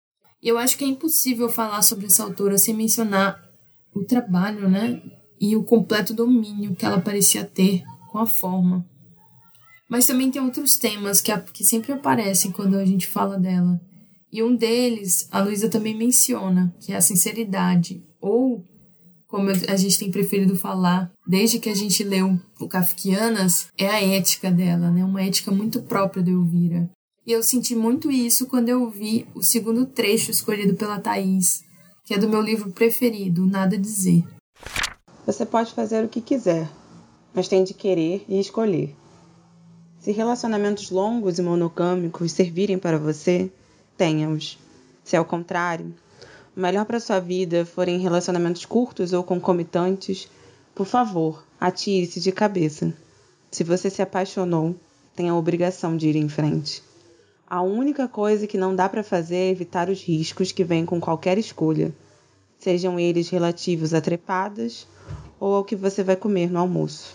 E 0.43 0.49
eu 0.49 0.57
acho 0.57 0.79
que 0.79 0.85
é 0.85 0.87
impossível 0.87 1.49
falar 1.49 1.83
sobre 1.83 2.07
essa 2.07 2.23
autora 2.23 2.57
sem 2.57 2.75
mencionar 2.75 3.43
o 3.95 4.05
trabalho, 4.05 4.69
né? 4.69 5.03
E 5.41 5.57
o 5.57 5.65
completo 5.65 6.15
domínio 6.15 6.75
que 6.77 6.85
ela 6.85 7.01
parecia 7.01 7.45
ter 7.45 7.83
com 8.11 8.19
a 8.19 8.27
forma. 8.27 8.87
Mas 9.89 10.07
também 10.07 10.31
tem 10.31 10.41
outros 10.41 10.79
temas 10.79 11.21
que, 11.21 11.37
que 11.53 11.65
sempre 11.65 11.93
aparecem 11.93 12.53
quando 12.53 12.77
a 12.77 12.85
gente 12.85 13.07
fala 13.07 13.39
dela. 13.39 13.81
E 14.33 14.43
um 14.43 14.55
deles, 14.55 15.27
a 15.31 15.43
Luísa 15.43 15.69
também 15.69 15.97
menciona, 15.97 16.75
que 16.81 16.93
é 16.93 16.97
a 16.97 17.01
sinceridade, 17.01 18.05
ou, 18.21 18.65
como 19.27 19.51
a 19.51 19.77
gente 19.77 19.99
tem 19.99 20.11
preferido 20.11 20.57
falar, 20.57 21.11
desde 21.27 21.59
que 21.59 21.69
a 21.69 21.75
gente 21.75 22.05
leu 22.05 22.39
o 22.61 22.69
Kafkianas, 22.69 23.69
é 23.77 23.89
a 23.89 24.03
ética 24.03 24.51
dela, 24.51 24.91
né? 24.91 25.05
Uma 25.05 25.23
ética 25.23 25.51
muito 25.51 25.83
própria 25.83 26.23
de 26.23 26.31
Elvira. 26.31 26.89
E 27.27 27.33
eu 27.33 27.43
senti 27.43 27.75
muito 27.75 28.11
isso 28.11 28.47
quando 28.47 28.69
eu 28.69 28.89
vi 28.89 29.27
o 29.35 29.43
segundo 29.43 29.85
trecho 29.85 30.31
escolhido 30.31 30.75
pela 30.75 31.01
Thaís, 31.01 31.63
que 32.05 32.15
é 32.15 32.19
do 32.19 32.29
meu 32.29 32.41
livro 32.41 32.73
preferido, 32.73 33.47
Nada 33.47 33.77
Dizer. 33.77 34.25
Você 35.27 35.45
pode 35.45 35.73
fazer 35.73 36.05
o 36.05 36.09
que 36.09 36.21
quiser, 36.21 36.69
mas 37.35 37.47
tem 37.47 37.63
de 37.63 37.75
querer 37.75 38.25
e 38.29 38.41
escolher. 38.41 38.97
Se 39.99 40.13
relacionamentos 40.13 40.91
longos 40.91 41.39
e 41.39 41.43
monogâmicos 41.43 42.33
servirem 42.33 42.79
para 42.79 42.99
você, 42.99 43.53
tenha-os. 44.01 44.59
Se 45.05 45.15
ao 45.15 45.27
contrário, 45.27 45.95
o 46.57 46.61
melhor 46.61 46.87
para 46.87 46.99
sua 46.99 47.21
vida 47.21 47.67
forem 47.67 47.99
relacionamentos 47.99 48.65
curtos 48.65 49.13
ou 49.13 49.23
concomitantes, 49.23 50.27
por 50.75 50.87
favor, 50.87 51.45
atire-se 51.61 52.19
de 52.19 52.33
cabeça. 52.33 52.95
Se 53.51 53.63
você 53.63 53.91
se 53.91 54.01
apaixonou, 54.01 54.75
tem 55.15 55.29
a 55.29 55.37
obrigação 55.37 55.99
de 55.99 56.09
ir 56.09 56.17
em 56.17 56.31
frente. 56.31 56.83
A 57.47 57.61
única 57.61 58.09
coisa 58.09 58.47
que 58.47 58.57
não 58.57 58.75
dá 58.75 58.89
para 58.89 59.05
fazer 59.05 59.37
é 59.37 59.51
evitar 59.51 59.91
os 59.91 60.03
riscos 60.03 60.51
que 60.51 60.65
vêm 60.65 60.87
com 60.87 60.99
qualquer 60.99 61.37
escolha, 61.37 61.95
sejam 62.59 62.99
eles 62.99 63.29
relativos 63.29 63.93
a 63.93 64.01
trepadas 64.01 64.89
ou 65.39 65.55
ao 65.55 65.65
que 65.65 65.77
você 65.77 66.03
vai 66.03 66.17
comer 66.17 66.51
no 66.51 66.59
almoço. 66.59 67.15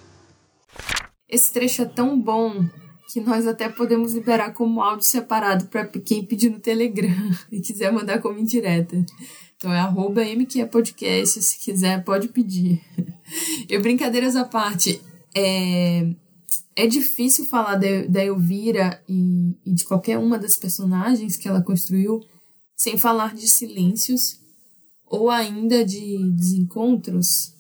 Esse 1.28 1.52
trecho 1.52 1.82
é 1.82 1.86
tão 1.86 2.20
bom 2.20 2.64
que 3.12 3.22
nós 3.22 3.48
até 3.48 3.70
podemos 3.70 4.14
liberar 4.14 4.54
como 4.54 4.82
áudio 4.82 5.06
separado 5.06 5.66
para 5.66 5.86
quem 5.88 6.26
pedir 6.26 6.50
no 6.50 6.60
Telegram 6.60 7.32
e 7.52 7.62
quiser 7.62 7.92
mandar 7.92 8.20
como 8.20 8.40
indireta. 8.40 9.06
Então 9.58 9.72
é 9.72 9.80
arroba 9.80 10.22
Podcast, 10.72 11.42
se 11.42 11.60
quiser 11.60 12.04
pode 12.04 12.28
pedir. 12.30 12.82
E 13.68 13.80
brincadeiras 13.80 14.36
à 14.36 14.46
parte, 14.46 15.02
é, 15.36 16.08
é 16.76 16.86
difícil 16.86 17.44
falar 17.46 17.76
da, 17.76 18.06
da 18.08 18.24
Elvira 18.24 19.02
e, 19.10 19.58
e 19.66 19.74
de 19.74 19.84
qualquer 19.84 20.20
uma 20.20 20.38
das 20.38 20.56
personagens 20.56 21.36
que 21.36 21.48
ela 21.48 21.64
construiu 21.64 22.22
sem 22.78 23.00
falar 23.00 23.34
de 23.34 23.48
silêncios 23.48 24.40
ou 25.08 25.32
ainda 25.32 25.84
de 25.84 26.32
desencontros 26.34 27.55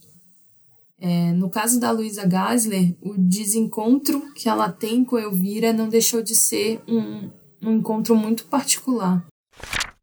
é, 1.07 1.31
no 1.33 1.51
caso 1.51 1.79
da 1.79 1.91
Luísa 1.91 2.27
Gasler, 2.27 2.95
o 2.99 3.13
desencontro 3.15 4.33
que 4.33 4.49
ela 4.49 4.71
tem 4.71 5.05
com 5.05 5.19
Elvira 5.19 5.71
não 5.71 5.87
deixou 5.87 6.23
de 6.23 6.33
ser 6.33 6.81
um, 6.87 7.29
um 7.61 7.73
encontro 7.73 8.15
muito 8.15 8.47
particular. 8.47 9.23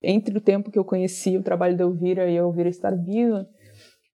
Entre 0.00 0.38
o 0.38 0.40
tempo 0.40 0.70
que 0.70 0.78
eu 0.78 0.84
conheci 0.84 1.36
o 1.36 1.42
trabalho 1.42 1.76
da 1.76 1.82
Elvira 1.82 2.30
e 2.30 2.38
a 2.38 2.42
Elvira 2.42 2.68
estar 2.68 2.94
viva, 2.94 3.48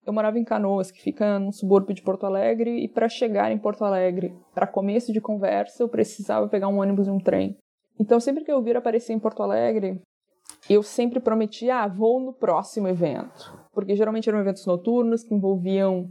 eu 0.07 0.14
morava 0.14 0.38
em 0.38 0.45
Canoas, 0.45 0.90
que 0.90 1.02
fica 1.02 1.38
no 1.38 1.52
subúrbio 1.52 1.95
de 1.95 2.00
Porto 2.00 2.25
Alegre, 2.25 2.83
e 2.83 2.88
para 2.88 3.07
chegar 3.07 3.52
em 3.52 3.59
Porto 3.59 3.85
Alegre, 3.85 4.35
para 4.54 4.66
começo 4.66 5.12
de 5.12 5.21
conversa, 5.21 5.83
eu 5.83 5.90
precisava 5.90 6.49
pegar 6.49 6.68
um 6.68 6.80
ônibus 6.80 7.07
e 7.07 7.11
um 7.11 7.21
trem. 7.21 7.59
Então, 8.00 8.18
sempre 8.18 8.45
que 8.45 8.50
a 8.50 8.54
Elvira 8.54 8.78
aparecia 8.78 9.14
em 9.14 9.18
Porto 9.18 9.42
Alegre, 9.42 10.00
eu 10.71 10.83
sempre 10.83 11.21
prometia, 11.21 11.83
ah, 11.83 11.87
vou 11.87 12.18
no 12.18 12.33
próximo 12.33 12.88
evento. 12.88 13.52
Porque 13.75 13.95
geralmente 13.95 14.26
eram 14.26 14.40
eventos 14.40 14.64
noturnos 14.64 15.23
que 15.23 15.35
envolviam 15.35 16.11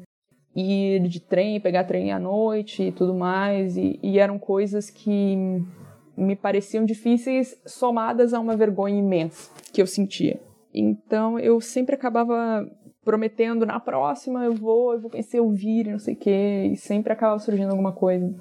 ir 0.57 1.07
de 1.07 1.19
trem, 1.19 1.61
pegar 1.61 1.83
trem 1.83 2.11
à 2.11 2.19
noite 2.19 2.83
e 2.83 2.91
tudo 2.91 3.13
mais, 3.13 3.77
e, 3.77 3.99
e 4.01 4.17
eram 4.17 4.39
coisas 4.39 4.89
que 4.89 5.35
me 6.17 6.35
pareciam 6.35 6.83
difíceis 6.83 7.61
somadas 7.65 8.33
a 8.33 8.39
uma 8.39 8.57
vergonha 8.57 8.97
imensa 8.97 9.51
que 9.71 9.81
eu 9.81 9.85
sentia. 9.85 10.39
Então 10.73 11.37
eu 11.37 11.61
sempre 11.61 11.93
acabava 11.93 12.67
prometendo 13.03 13.65
na 13.65 13.79
próxima 13.79 14.43
eu 14.43 14.53
vou, 14.53 14.93
eu 14.93 14.99
vou 14.99 15.11
conhecer 15.11 15.39
o 15.39 15.51
Vire, 15.51 15.91
não 15.91 15.99
sei 15.99 16.15
o 16.15 16.17
quê, 16.17 16.69
e 16.73 16.75
sempre 16.75 17.13
acabava 17.13 17.39
surgindo 17.39 17.69
alguma 17.69 17.93
coisa. 17.93 18.33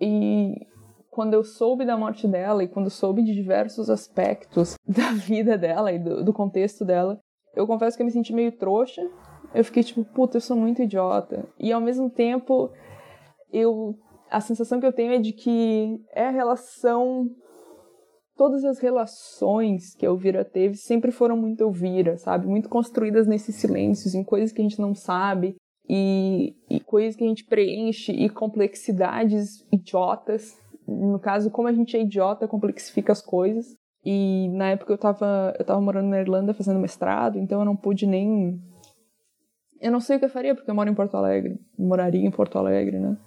E 0.00 0.66
quando 1.10 1.34
eu 1.34 1.44
soube 1.44 1.86
da 1.86 1.96
morte 1.96 2.26
dela 2.26 2.64
e 2.64 2.68
quando 2.68 2.90
soube 2.90 3.22
de 3.22 3.32
diversos 3.32 3.88
aspectos 3.88 4.74
da 4.86 5.12
vida 5.12 5.56
dela 5.56 5.92
e 5.92 5.98
do, 5.98 6.24
do 6.24 6.32
contexto 6.32 6.84
dela, 6.84 7.20
eu 7.54 7.66
confesso 7.68 7.96
que 7.96 8.02
eu 8.02 8.06
me 8.06 8.12
senti 8.12 8.32
meio 8.32 8.50
trouxa, 8.50 9.00
eu 9.54 9.64
fiquei 9.64 9.82
tipo, 9.82 10.04
puta, 10.04 10.36
eu 10.36 10.40
sou 10.40 10.56
muito 10.56 10.82
idiota. 10.82 11.46
E 11.58 11.72
ao 11.72 11.80
mesmo 11.80 12.10
tempo, 12.10 12.70
eu 13.52 13.94
a 14.30 14.40
sensação 14.40 14.80
que 14.80 14.86
eu 14.86 14.92
tenho 14.92 15.12
é 15.12 15.18
de 15.18 15.32
que 15.32 16.00
é 16.12 16.26
a 16.26 16.30
relação 16.30 17.30
todas 18.36 18.64
as 18.64 18.80
relações 18.80 19.94
que 19.94 20.04
a 20.04 20.08
Elvira 20.08 20.44
teve 20.44 20.76
sempre 20.76 21.12
foram 21.12 21.36
muito 21.36 21.62
Elvira, 21.62 22.18
sabe? 22.18 22.46
Muito 22.46 22.68
construídas 22.68 23.28
nesses 23.28 23.54
silêncios, 23.54 24.14
em 24.14 24.24
coisas 24.24 24.50
que 24.50 24.60
a 24.60 24.64
gente 24.64 24.80
não 24.80 24.92
sabe 24.92 25.54
e, 25.88 26.56
e 26.68 26.80
coisas 26.80 27.14
que 27.14 27.24
a 27.24 27.28
gente 27.28 27.44
preenche 27.44 28.12
e 28.12 28.28
complexidades 28.28 29.64
idiotas. 29.72 30.58
No 30.86 31.18
caso, 31.18 31.50
como 31.50 31.68
a 31.68 31.72
gente 31.72 31.96
é 31.96 32.00
idiota, 32.00 32.48
complexifica 32.48 33.12
as 33.12 33.22
coisas. 33.22 33.76
E 34.04 34.48
na 34.50 34.70
época 34.70 34.92
eu 34.92 34.98
tava, 34.98 35.54
eu 35.58 35.64
tava 35.64 35.80
morando 35.80 36.08
na 36.08 36.20
Irlanda 36.20 36.52
fazendo 36.52 36.78
mestrado, 36.78 37.38
então 37.38 37.60
eu 37.60 37.64
não 37.64 37.76
pude 37.76 38.06
nem. 38.06 38.60
Eu 39.84 39.92
não 39.92 40.00
sei 40.00 40.16
o 40.16 40.18
que 40.18 40.24
eu 40.24 40.30
faria, 40.30 40.54
porque 40.54 40.70
eu 40.70 40.74
moro 40.74 40.88
em 40.88 40.94
Porto 40.94 41.14
Alegre. 41.14 41.60
moraria 41.78 42.26
em 42.26 42.30
Porto 42.30 42.56
Alegre, 42.56 42.98
né? 42.98 43.18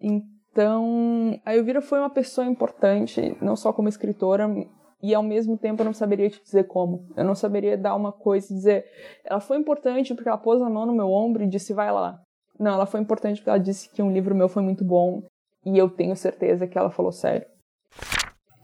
Então, 0.00 1.40
a 1.44 1.54
Elvira 1.54 1.80
foi 1.80 2.00
uma 2.00 2.10
pessoa 2.10 2.44
importante, 2.44 3.36
não 3.40 3.54
só 3.54 3.72
como 3.72 3.88
escritora, 3.88 4.52
e 5.00 5.14
ao 5.14 5.22
mesmo 5.22 5.56
tempo 5.56 5.80
eu 5.80 5.84
não 5.84 5.92
saberia 5.92 6.28
te 6.28 6.42
dizer 6.42 6.66
como. 6.66 7.06
Eu 7.16 7.22
não 7.22 7.36
saberia 7.36 7.78
dar 7.78 7.94
uma 7.94 8.10
coisa 8.10 8.52
e 8.52 8.56
dizer, 8.56 8.84
ela 9.24 9.38
foi 9.38 9.56
importante 9.56 10.12
porque 10.16 10.28
ela 10.28 10.36
pôs 10.36 10.60
a 10.60 10.68
mão 10.68 10.84
no 10.84 10.96
meu 10.96 11.06
ombro 11.06 11.44
e 11.44 11.48
disse, 11.48 11.72
vai 11.72 11.92
lá. 11.92 12.20
Não, 12.58 12.72
ela 12.72 12.84
foi 12.84 13.00
importante 13.00 13.36
porque 13.36 13.50
ela 13.50 13.60
disse 13.60 13.88
que 13.88 14.02
um 14.02 14.12
livro 14.12 14.34
meu 14.34 14.48
foi 14.48 14.64
muito 14.64 14.84
bom 14.84 15.22
e 15.64 15.78
eu 15.78 15.88
tenho 15.88 16.16
certeza 16.16 16.66
que 16.66 16.76
ela 16.76 16.90
falou 16.90 17.12
sério. 17.12 17.46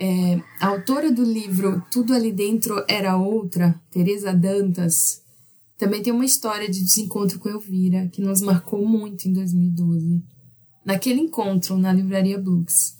É, 0.00 0.40
a 0.60 0.70
autora 0.70 1.12
do 1.12 1.22
livro 1.22 1.80
Tudo 1.92 2.12
Ali 2.12 2.32
Dentro 2.32 2.84
Era 2.88 3.16
Outra, 3.16 3.76
Teresa 3.92 4.32
Dantas, 4.32 5.27
também 5.78 6.02
tem 6.02 6.12
uma 6.12 6.24
história 6.24 6.68
de 6.68 6.82
desencontro 6.82 7.38
com 7.38 7.48
Elvira 7.48 8.08
que 8.08 8.20
nos 8.20 8.42
marcou 8.42 8.86
muito 8.86 9.28
em 9.28 9.32
2012 9.32 10.22
naquele 10.84 11.20
encontro 11.20 11.76
na 11.76 11.92
livraria 11.92 12.38
Books. 12.38 12.96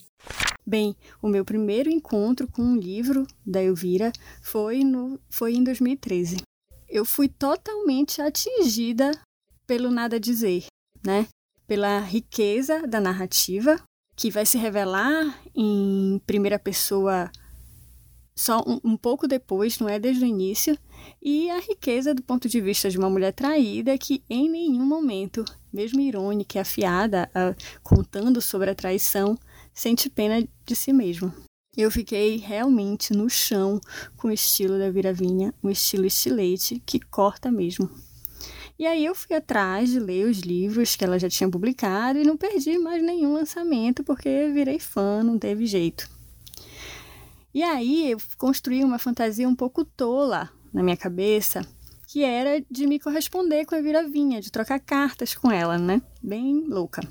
Bem, 0.66 0.94
o 1.22 1.28
meu 1.28 1.44
primeiro 1.44 1.88
encontro 1.88 2.46
com 2.46 2.60
um 2.60 2.76
livro 2.76 3.26
da 3.44 3.62
Elvira 3.62 4.12
foi, 4.42 4.84
no, 4.84 5.18
foi 5.30 5.54
em 5.54 5.64
2013. 5.64 6.36
Eu 6.86 7.06
fui 7.06 7.28
totalmente 7.28 8.20
atingida 8.20 9.10
pelo 9.66 9.90
nada 9.90 10.20
dizer, 10.20 10.66
né? 11.02 11.26
Pela 11.66 12.00
riqueza 12.00 12.86
da 12.86 13.00
narrativa, 13.00 13.82
que 14.14 14.30
vai 14.30 14.44
se 14.44 14.58
revelar 14.58 15.42
em 15.54 16.20
primeira 16.26 16.58
pessoa 16.58 17.30
só 18.38 18.62
um, 18.64 18.92
um, 18.92 18.96
pouco 18.96 19.26
depois, 19.26 19.80
não 19.80 19.88
é 19.88 19.98
desde 19.98 20.22
o 20.22 20.26
início, 20.26 20.78
e 21.20 21.50
a 21.50 21.58
riqueza 21.58 22.14
do 22.14 22.22
ponto 22.22 22.48
de 22.48 22.60
vista 22.60 22.88
de 22.88 22.96
uma 22.96 23.10
mulher 23.10 23.32
traída 23.32 23.98
que 23.98 24.22
em 24.30 24.48
nenhum 24.48 24.86
momento, 24.86 25.44
mesmo 25.72 26.00
irônica 26.00 26.56
e 26.56 26.60
afiada, 26.60 27.28
contando 27.82 28.40
sobre 28.40 28.70
a 28.70 28.76
traição, 28.76 29.36
sente 29.74 30.08
pena 30.08 30.46
de 30.64 30.76
si 30.76 30.92
mesma. 30.92 31.34
Eu 31.76 31.90
fiquei 31.90 32.36
realmente 32.36 33.12
no 33.12 33.28
chão 33.28 33.80
com 34.16 34.28
o 34.28 34.32
estilo 34.32 34.78
da 34.78 34.88
Viravinha, 34.88 35.52
um 35.60 35.68
estilo 35.68 36.06
estilete 36.06 36.80
que 36.86 37.00
corta 37.00 37.50
mesmo. 37.50 37.90
E 38.78 38.86
aí 38.86 39.04
eu 39.04 39.16
fui 39.16 39.34
atrás 39.34 39.90
de 39.90 39.98
ler 39.98 40.28
os 40.28 40.38
livros 40.38 40.94
que 40.94 41.04
ela 41.04 41.18
já 41.18 41.28
tinha 41.28 41.50
publicado 41.50 42.20
e 42.20 42.24
não 42.24 42.36
perdi 42.36 42.78
mais 42.78 43.02
nenhum 43.02 43.32
lançamento 43.32 44.04
porque 44.04 44.48
virei 44.54 44.78
fã, 44.78 45.24
não 45.24 45.36
teve 45.36 45.66
jeito. 45.66 46.17
E 47.58 47.62
aí 47.64 48.12
eu 48.12 48.18
construí 48.36 48.84
uma 48.84 49.00
fantasia 49.00 49.48
um 49.48 49.54
pouco 49.56 49.84
tola 49.84 50.48
na 50.72 50.80
minha 50.80 50.96
cabeça, 50.96 51.66
que 52.06 52.22
era 52.22 52.64
de 52.70 52.86
me 52.86 53.00
corresponder 53.00 53.66
com 53.66 53.74
a 53.74 53.80
Viravinha, 53.80 54.40
de 54.40 54.52
trocar 54.52 54.78
cartas 54.78 55.34
com 55.34 55.50
ela, 55.50 55.76
né? 55.76 56.00
Bem 56.22 56.62
louca. 56.68 57.02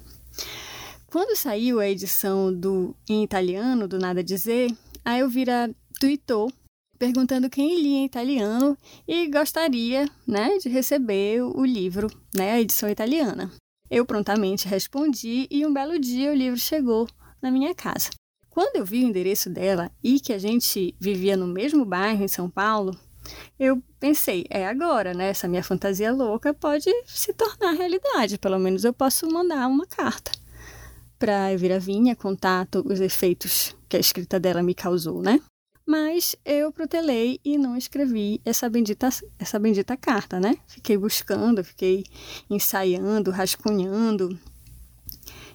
Quando 1.08 1.36
saiu 1.36 1.82
a 1.82 1.90
edição 1.90 2.58
do 2.58 2.96
em 3.10 3.26
italiano 3.26 3.90
do 3.90 4.00
Nada 4.00 4.24
Dizer, 4.24 4.74
a 5.04 5.20
Elvira 5.20 5.70
tweetou 6.00 6.50
perguntando 6.98 7.50
quem 7.50 7.82
lia 7.82 7.98
em 7.98 8.06
italiano 8.06 8.78
e 9.06 9.30
gostaria, 9.30 10.10
né, 10.26 10.58
de 10.60 10.70
receber 10.70 11.42
o 11.42 11.66
livro, 11.66 12.08
né, 12.34 12.54
a 12.54 12.62
edição 12.62 12.90
italiana. 12.90 13.52
Eu 13.92 14.06
prontamente 14.06 14.66
respondi 14.66 15.46
e 15.52 15.66
um 15.66 15.74
belo 15.74 16.00
dia 16.00 16.32
o 16.32 16.36
livro 16.36 16.58
chegou 16.58 17.06
na 17.42 17.52
minha 17.52 17.76
casa. 17.76 18.12
Quando 18.58 18.78
eu 18.78 18.84
vi 18.84 19.06
o 19.06 19.08
endereço 19.08 19.52
dela 19.52 19.92
e 20.04 20.20
que 20.20 20.34
a 20.34 20.40
gente 20.40 20.96
vivia 21.00 21.38
no 21.38 21.46
mesmo 21.46 21.86
bairro 21.86 22.24
em 22.24 22.28
São 22.28 22.50
Paulo, 22.50 22.98
eu 23.60 23.80
pensei, 24.00 24.48
é 24.50 24.66
agora, 24.66 25.14
né? 25.14 25.30
Essa 25.30 25.48
minha 25.48 25.64
fantasia 25.64 26.12
louca 26.12 26.56
pode 26.56 26.90
se 27.06 27.32
tornar 27.34 27.74
realidade. 27.74 28.40
Pelo 28.40 28.58
menos 28.58 28.84
eu 28.84 28.92
posso 28.92 29.32
mandar 29.32 29.68
uma 29.68 29.86
carta 29.86 30.32
para 31.20 31.54
Elvira 31.54 31.80
Vinha 31.80 32.16
contar 32.16 32.68
os 32.84 33.00
efeitos 33.00 33.76
que 33.88 33.96
a 33.96 34.00
escrita 34.00 34.40
dela 34.40 34.64
me 34.64 34.74
causou, 34.74 35.22
né? 35.22 35.40
Mas 35.86 36.36
eu 36.44 36.72
protelei 36.72 37.40
e 37.46 37.60
não 37.60 37.78
escrevi 37.78 38.42
essa 38.44 38.68
bendita, 38.68 39.10
essa 39.38 39.60
bendita 39.60 39.96
carta, 39.96 40.40
né? 40.40 40.58
Fiquei 40.66 40.98
buscando, 40.98 41.64
fiquei 41.64 42.06
ensaiando, 42.50 43.30
rascunhando, 43.30 44.36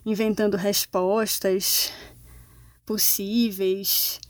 inventando 0.06 0.56
respostas 0.56 1.90
possíveis 2.84 4.20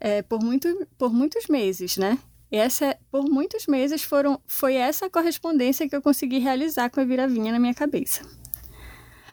é, 0.00 0.22
por, 0.22 0.42
muito, 0.42 0.86
por 0.98 1.12
muitos 1.12 1.46
meses, 1.48 1.96
né? 1.96 2.18
Essa, 2.50 2.96
por 3.10 3.24
muitos 3.24 3.66
meses 3.66 4.02
foram, 4.02 4.40
foi 4.46 4.74
essa 4.74 5.10
correspondência 5.10 5.88
que 5.88 5.96
eu 5.96 6.02
consegui 6.02 6.38
realizar 6.38 6.90
com 6.90 7.00
a 7.00 7.04
Viravinha 7.04 7.52
na 7.52 7.58
minha 7.58 7.74
cabeça. 7.74 8.22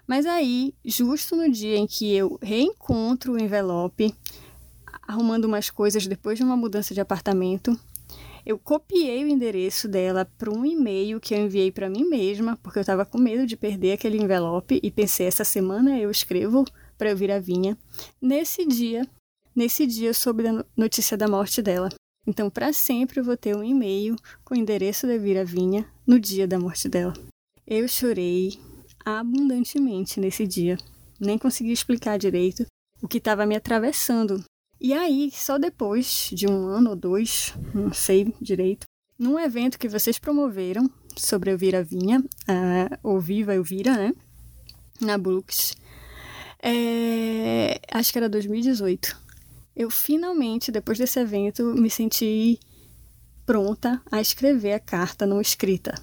Mas 0.08 0.26
aí, 0.26 0.74
justo 0.84 1.36
no 1.36 1.50
dia 1.50 1.78
em 1.78 1.86
que 1.86 2.14
eu 2.14 2.40
reencontro 2.42 3.34
o 3.34 3.40
envelope, 3.40 4.16
arrumando 5.08 5.46
umas 5.46 5.70
coisas 5.70 6.08
depois 6.08 6.38
de 6.38 6.44
uma 6.44 6.58
mudança 6.58 6.94
de 6.94 7.02
apartamento, 7.02 7.80
eu 8.46 8.58
copiei 8.58 9.24
o 9.24 9.28
endereço 9.28 9.88
dela 9.88 10.26
para 10.38 10.50
um 10.50 10.66
e-mail 10.66 11.20
que 11.20 11.34
eu 11.34 11.40
enviei 11.40 11.72
para 11.72 11.90
mim 11.90 12.04
mesma, 12.04 12.58
porque 12.64 12.80
eu 12.80 12.82
estava 12.82 13.06
com 13.06 13.18
medo 13.18 13.46
de 13.46 13.56
perder 13.56 13.94
aquele 13.94 14.18
envelope 14.18 14.80
e 14.82 14.90
pensei 14.90 15.28
essa 15.28 15.44
semana 15.44 16.00
eu 16.00 16.10
escrevo 16.10 16.66
para 17.02 17.10
eu 17.10 17.18
vir 17.18 17.32
a 17.32 17.40
vinha. 17.40 17.76
Nesse 18.22 18.64
dia, 18.64 19.08
nesse 19.56 19.88
dia 19.88 20.10
eu 20.10 20.14
soube 20.14 20.44
da 20.44 20.64
notícia 20.78 21.18
da 21.18 21.28
morte 21.28 21.60
dela. 21.60 21.90
Então, 22.28 22.48
para 22.48 22.72
sempre 22.72 23.20
eu 23.20 23.24
vou 23.24 23.36
ter 23.36 23.56
um 23.56 23.64
e-mail 23.64 24.16
com 24.46 24.54
o 24.54 24.58
endereço 24.58 25.08
da 25.08 25.18
Vira 25.18 25.44
Vinha 25.44 25.84
no 26.06 26.20
dia 26.20 26.48
da 26.48 26.60
morte 26.60 26.88
dela. 26.88 27.14
Eu 27.66 27.88
chorei 27.88 28.60
abundantemente 29.04 30.20
nesse 30.20 30.46
dia. 30.46 30.78
Nem 31.20 31.40
consegui 31.40 31.72
explicar 31.72 32.20
direito 32.20 32.68
o 33.02 33.08
que 33.08 33.18
estava 33.18 33.48
me 33.48 33.56
atravessando. 33.56 34.44
E 34.80 34.94
aí, 34.94 35.32
só 35.34 35.58
depois 35.58 36.30
de 36.32 36.48
um 36.48 36.68
ano 36.68 36.92
ou 36.92 36.96
dois, 36.96 37.56
não 37.74 37.92
sei 37.92 38.32
direito, 38.40 38.86
num 39.18 39.40
evento 39.40 39.80
que 39.80 39.90
vocês 39.90 40.20
promoveram 40.20 40.88
sobre 41.18 41.50
a 41.50 41.54
Elvira 41.54 41.84
Vinha, 41.84 42.24
a, 42.48 43.00
ou 43.02 43.20
Viva 43.20 43.56
Elvira, 43.56 43.98
né? 43.98 44.14
Na 45.00 45.18
Brooks, 45.18 45.76
é, 46.64 47.80
acho 47.92 48.12
que 48.12 48.18
era 48.18 48.30
2018. 48.30 49.20
Eu 49.76 49.90
finalmente, 49.90 50.72
depois 50.72 50.98
desse 50.98 51.20
evento, 51.20 51.64
me 51.76 51.90
senti 51.90 52.60
pronta 53.46 54.02
a 54.12 54.22
escrever 54.22 54.74
a 54.74 54.80
carta 54.80 55.26
não 55.26 55.42
escrita. 55.42 56.00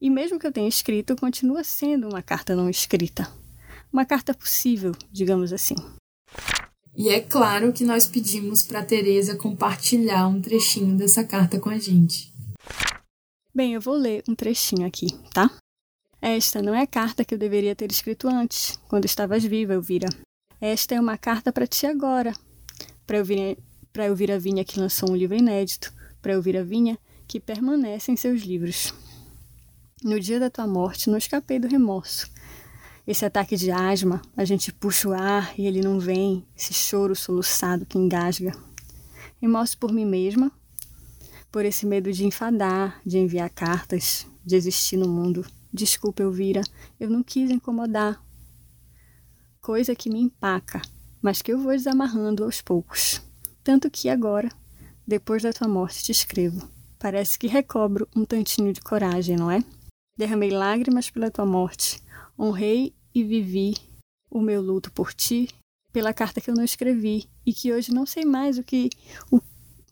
E 0.00 0.10
mesmo 0.10 0.38
que 0.38 0.46
eu 0.46 0.52
tenha 0.52 0.68
escrito, 0.68 1.16
continua 1.16 1.64
sendo 1.64 2.08
uma 2.08 2.22
carta 2.22 2.54
não 2.54 2.68
escrita. 2.68 3.30
Uma 3.92 4.04
carta 4.04 4.34
possível, 4.34 4.92
digamos 5.10 5.52
assim. 5.52 5.74
E 6.96 7.08
é 7.08 7.20
claro 7.20 7.72
que 7.72 7.84
nós 7.84 8.06
pedimos 8.06 8.62
para 8.62 8.84
Teresa 8.84 9.36
compartilhar 9.36 10.26
um 10.26 10.40
trechinho 10.40 10.96
dessa 10.96 11.24
carta 11.24 11.58
com 11.60 11.70
a 11.70 11.78
gente. 11.78 12.32
Bem, 13.54 13.74
eu 13.74 13.80
vou 13.80 13.94
ler 13.94 14.22
um 14.28 14.34
trechinho 14.34 14.86
aqui, 14.86 15.06
tá? 15.32 15.50
Esta 16.20 16.60
não 16.60 16.74
é 16.74 16.82
a 16.82 16.86
carta 16.86 17.24
que 17.24 17.34
eu 17.34 17.38
deveria 17.38 17.76
ter 17.76 17.90
escrito 17.92 18.26
antes, 18.26 18.78
quando 18.88 19.04
estavas 19.04 19.44
viva, 19.44 19.74
Elvira. 19.74 20.08
Esta 20.60 20.96
é 20.96 21.00
uma 21.00 21.16
carta 21.16 21.52
para 21.52 21.66
ti 21.66 21.86
agora. 21.86 22.34
Para 23.06 24.04
Elvira, 24.06 24.38
Vinha, 24.38 24.64
que 24.64 24.80
lançou 24.80 25.10
um 25.12 25.16
livro 25.16 25.36
inédito. 25.36 25.92
Para 26.20 26.32
Elvira 26.32 26.64
Vinha, 26.64 26.98
que 27.28 27.38
permanece 27.38 28.10
em 28.10 28.16
seus 28.16 28.42
livros. 28.42 28.92
No 30.02 30.18
dia 30.18 30.40
da 30.40 30.50
tua 30.50 30.66
morte, 30.66 31.08
não 31.08 31.16
escapei 31.16 31.60
do 31.60 31.68
remorso. 31.68 32.28
Esse 33.06 33.24
ataque 33.24 33.56
de 33.56 33.70
asma, 33.70 34.20
a 34.36 34.44
gente 34.44 34.72
puxa 34.72 35.08
o 35.08 35.12
ar 35.12 35.54
e 35.56 35.66
ele 35.66 35.80
não 35.80 36.00
vem, 36.00 36.44
esse 36.56 36.74
choro 36.74 37.14
soluçado 37.14 37.86
que 37.86 37.96
engasga. 37.96 38.52
Remorso 39.40 39.78
por 39.78 39.92
mim 39.92 40.04
mesma, 40.04 40.50
por 41.50 41.64
esse 41.64 41.86
medo 41.86 42.12
de 42.12 42.26
enfadar, 42.26 43.00
de 43.06 43.18
enviar 43.18 43.48
cartas, 43.50 44.26
de 44.44 44.56
existir 44.56 44.96
no 44.96 45.08
mundo 45.08 45.46
Desculpa, 45.72 46.22
Elvira, 46.22 46.62
eu 46.98 47.10
não 47.10 47.22
quis 47.22 47.50
incomodar. 47.50 48.22
Coisa 49.60 49.94
que 49.94 50.08
me 50.08 50.20
empaca, 50.20 50.80
mas 51.20 51.42
que 51.42 51.52
eu 51.52 51.58
vou 51.58 51.72
desamarrando 51.72 52.44
aos 52.44 52.60
poucos. 52.60 53.20
Tanto 53.62 53.90
que 53.90 54.08
agora, 54.08 54.48
depois 55.06 55.42
da 55.42 55.52
tua 55.52 55.68
morte, 55.68 56.04
te 56.04 56.12
escrevo. 56.12 56.68
Parece 56.98 57.38
que 57.38 57.46
recobro 57.46 58.08
um 58.16 58.24
tantinho 58.24 58.72
de 58.72 58.80
coragem, 58.80 59.36
não 59.36 59.50
é? 59.50 59.62
Derramei 60.16 60.50
lágrimas 60.50 61.10
pela 61.10 61.30
tua 61.30 61.46
morte, 61.46 62.02
honrei 62.38 62.94
e 63.14 63.22
vivi 63.22 63.74
o 64.30 64.40
meu 64.40 64.60
luto 64.60 64.90
por 64.92 65.12
ti, 65.12 65.48
pela 65.92 66.12
carta 66.12 66.40
que 66.40 66.50
eu 66.50 66.54
não 66.54 66.64
escrevi 66.64 67.28
e 67.44 67.52
que 67.52 67.72
hoje 67.72 67.92
não 67.92 68.04
sei 68.04 68.24
mais 68.24 68.58
o 68.58 68.62
que. 68.62 68.90
O, 69.30 69.40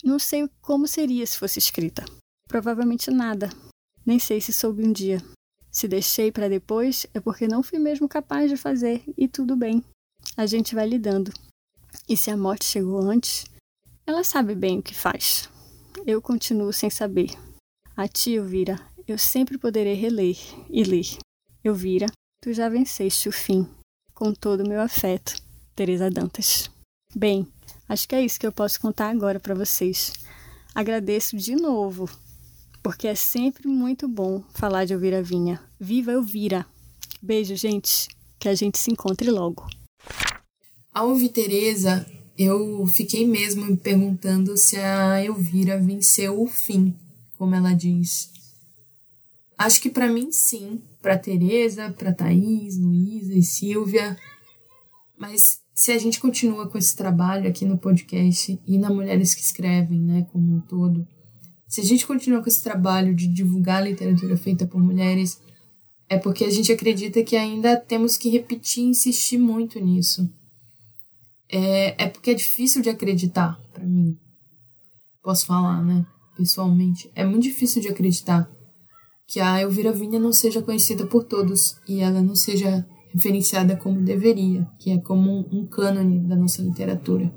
não 0.05 0.19
sei 0.19 0.49
como 0.61 0.87
seria 0.87 1.27
se 1.27 1.39
fosse 1.39 1.59
escrita. 1.59 2.05
Provavelmente 2.49 3.11
nada. 3.11 3.51
Nem 4.05 4.19
sei 4.19 4.41
se 4.41 4.53
soube 4.53 4.85
um 4.85 4.93
dia. 4.93 5.23
Se 5.77 5.87
deixei 5.87 6.33
para 6.33 6.49
depois 6.49 7.07
é 7.13 7.21
porque 7.21 7.47
não 7.47 7.63
fui 7.63 7.79
mesmo 7.79 8.09
capaz 8.09 8.51
de 8.51 8.57
fazer 8.57 9.03
e 9.15 9.29
tudo 9.29 9.55
bem. 9.55 9.85
A 10.35 10.47
gente 10.47 10.75
vai 10.75 10.89
lidando. 10.89 11.31
E 12.09 12.17
se 12.17 12.31
a 12.31 12.37
morte 12.37 12.65
chegou 12.65 12.99
antes, 13.03 13.45
ela 14.07 14.25
sabe 14.25 14.55
bem 14.55 14.79
o 14.79 14.83
que 14.83 14.95
faz. 14.95 15.51
Eu 16.07 16.23
continuo 16.23 16.73
sem 16.73 16.89
saber. 16.89 17.29
A 17.95 18.09
ti, 18.09 18.33
Elvira, 18.33 18.81
eu 19.07 19.19
sempre 19.19 19.59
poderei 19.59 19.93
reler 19.93 20.39
e 20.71 20.83
ler. 20.83 21.19
Elvira, 21.63 22.07
tu 22.41 22.55
já 22.55 22.71
venceste 22.71 23.29
o 23.29 23.33
fim. 23.33 23.69
Com 24.15 24.33
todo 24.33 24.65
o 24.65 24.69
meu 24.69 24.81
afeto. 24.81 25.35
Teresa 25.75 26.11
Dantas. 26.11 26.71
Bem, 27.15 27.47
acho 27.87 28.09
que 28.09 28.15
é 28.15 28.23
isso 28.23 28.41
que 28.41 28.47
eu 28.47 28.53
posso 28.53 28.81
contar 28.81 29.11
agora 29.11 29.39
para 29.39 29.55
vocês. 29.55 30.15
Agradeço 30.75 31.37
de 31.37 31.55
novo, 31.55 32.09
porque 32.87 33.09
é 33.09 33.17
sempre 33.17 33.67
muito 33.67 34.07
bom 34.07 34.45
falar 34.55 34.85
de 34.85 34.93
Elvira 34.93 35.21
Vinha. 35.21 35.61
Viva 35.77 36.13
Elvira! 36.13 36.65
Beijo, 37.21 37.57
gente. 37.57 38.07
Que 38.39 38.49
a 38.49 38.55
gente 38.55 38.79
se 38.79 38.93
encontre 38.93 39.29
logo. 39.29 39.67
Ao 40.95 41.09
ouvir 41.09 41.31
Teresa, 41.31 42.07
eu 42.39 42.87
fiquei 42.87 43.27
mesmo 43.27 43.67
me 43.67 43.77
perguntando 43.77 44.57
se 44.57 44.77
a 44.77 45.21
Elvira 45.21 45.81
venceu 45.81 46.41
o 46.41 46.47
fim, 46.47 46.95
como 47.37 47.57
ela 47.57 47.73
diz. 47.73 48.31
Acho 49.59 49.81
que 49.83 49.91
para 49.91 50.09
mim 50.09 50.31
sim, 50.31 50.81
para 51.03 51.19
Teresa, 51.19 51.91
para 51.91 52.15
Thaís, 52.15 52.79
Luísa 52.79 53.35
e 53.35 53.43
Silvia. 53.43 54.17
Mas 55.19 55.61
se 55.75 55.91
a 55.91 55.99
gente 55.99 56.21
continua 56.21 56.69
com 56.69 56.79
esse 56.79 56.95
trabalho 56.95 57.49
aqui 57.49 57.65
no 57.65 57.79
podcast 57.79 58.57
e 58.65 58.79
na 58.79 58.91
Mulheres 58.91 59.35
que 59.35 59.43
Escrevem, 59.43 60.01
né, 60.01 60.25
como 60.31 60.55
um 60.55 60.61
todo, 60.61 61.05
se 61.69 61.81
a 61.81 61.85
gente 61.85 62.07
continua 62.07 62.43
com 62.43 62.49
esse 62.49 62.63
trabalho 62.63 63.15
de 63.15 63.27
divulgar 63.27 63.83
literatura 63.83 64.37
feita 64.37 64.67
por 64.67 64.81
mulheres, 64.81 65.41
é 66.09 66.19
porque 66.19 66.45
a 66.45 66.51
gente 66.51 66.71
acredita 66.73 67.23
que 67.23 67.37
ainda 67.37 67.77
temos 67.77 68.17
que 68.17 68.29
repetir 68.31 68.85
e 68.85 68.89
insistir 68.89 69.39
muito 69.39 69.81
nisso 69.81 70.31
é, 71.49 72.05
é 72.05 72.09
porque 72.09 72.31
é 72.31 72.35
difícil 72.35 72.83
de 72.83 72.91
acreditar 72.91 73.59
para 73.73 73.85
mim. 73.85 74.17
Posso 75.23 75.47
falar, 75.47 75.83
né? 75.83 76.07
Pessoalmente. 76.37 77.11
É 77.15 77.25
muito 77.25 77.45
difícil 77.45 77.81
de 77.81 77.89
acreditar 77.89 78.51
que 79.27 79.41
a 79.41 79.61
Elvira 79.61 79.93
Vinha 79.93 80.21
não 80.21 80.33
seja 80.33 80.63
conhecida 80.63 81.07
por 81.07 81.25
todos 81.25 81.77
e 81.89 82.01
ela 82.01 82.23
não 82.23 82.37
seja 82.37 82.87
referenciada 83.13 83.77
como 83.77 84.03
deveria, 84.03 84.69
que 84.79 84.91
é 84.91 84.99
como 84.99 85.49
um 85.51 85.67
cânone 85.67 86.21
da 86.21 86.37
nossa 86.37 86.63
literatura. 86.63 87.33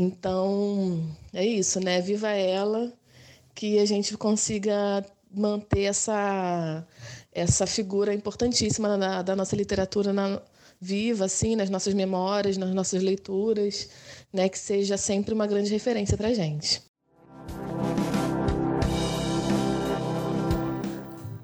Então, 0.00 1.04
é 1.34 1.44
isso, 1.44 1.80
né? 1.80 2.00
Viva 2.00 2.28
ela, 2.28 2.92
que 3.52 3.80
a 3.80 3.84
gente 3.84 4.16
consiga 4.16 5.04
manter 5.28 5.82
essa, 5.82 6.86
essa 7.32 7.66
figura 7.66 8.14
importantíssima 8.14 8.96
da, 8.96 9.22
da 9.22 9.34
nossa 9.34 9.56
literatura 9.56 10.12
na, 10.12 10.40
viva 10.80 11.24
assim 11.24 11.56
nas 11.56 11.68
nossas 11.68 11.94
memórias, 11.94 12.56
nas 12.56 12.72
nossas 12.72 13.02
leituras, 13.02 13.88
né, 14.32 14.48
que 14.48 14.56
seja 14.56 14.96
sempre 14.96 15.34
uma 15.34 15.48
grande 15.48 15.68
referência 15.68 16.16
para 16.16 16.28
a 16.28 16.32
gente. 16.32 16.80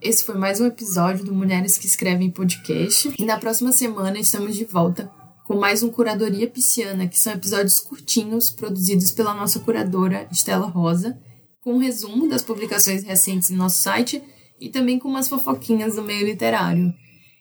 Esse 0.01 0.23
foi 0.23 0.37
mais 0.37 0.61
um 0.61 0.67
episódio 0.67 1.25
do 1.25 1.35
Mulheres 1.35 1.77
que 1.77 1.89
Escrevem 1.89 2.31
Podcast. 2.31 3.13
E 3.19 3.25
na 3.25 3.37
próxima 3.37 3.73
semana 3.73 4.17
estamos 4.17 4.55
de 4.55 4.65
volta 4.65 5.11
com 5.45 5.59
mais 5.59 5.83
um 5.83 5.91
Curadoria 5.91 6.49
Pisciana, 6.49 7.07
que 7.07 7.21
são 7.21 7.35
episódios 7.35 7.79
curtinhos 7.79 8.49
produzidos 8.49 9.11
pela 9.11 9.35
nossa 9.35 9.61
curadora 9.61 10.27
Estela 10.33 10.67
Rosa, 10.67 11.19
com 11.61 11.75
um 11.75 11.79
resumo 11.79 12.29
das 12.29 12.43
publicações 12.43 13.05
recentes 13.05 13.51
em 13.51 13.55
nosso 13.55 13.79
site 13.83 14.23
e 14.59 14.71
também 14.71 14.99
com 14.99 15.07
umas 15.07 15.29
fofoquinhas 15.29 15.97
do 15.97 16.03
meio 16.03 16.25
literário. 16.27 16.93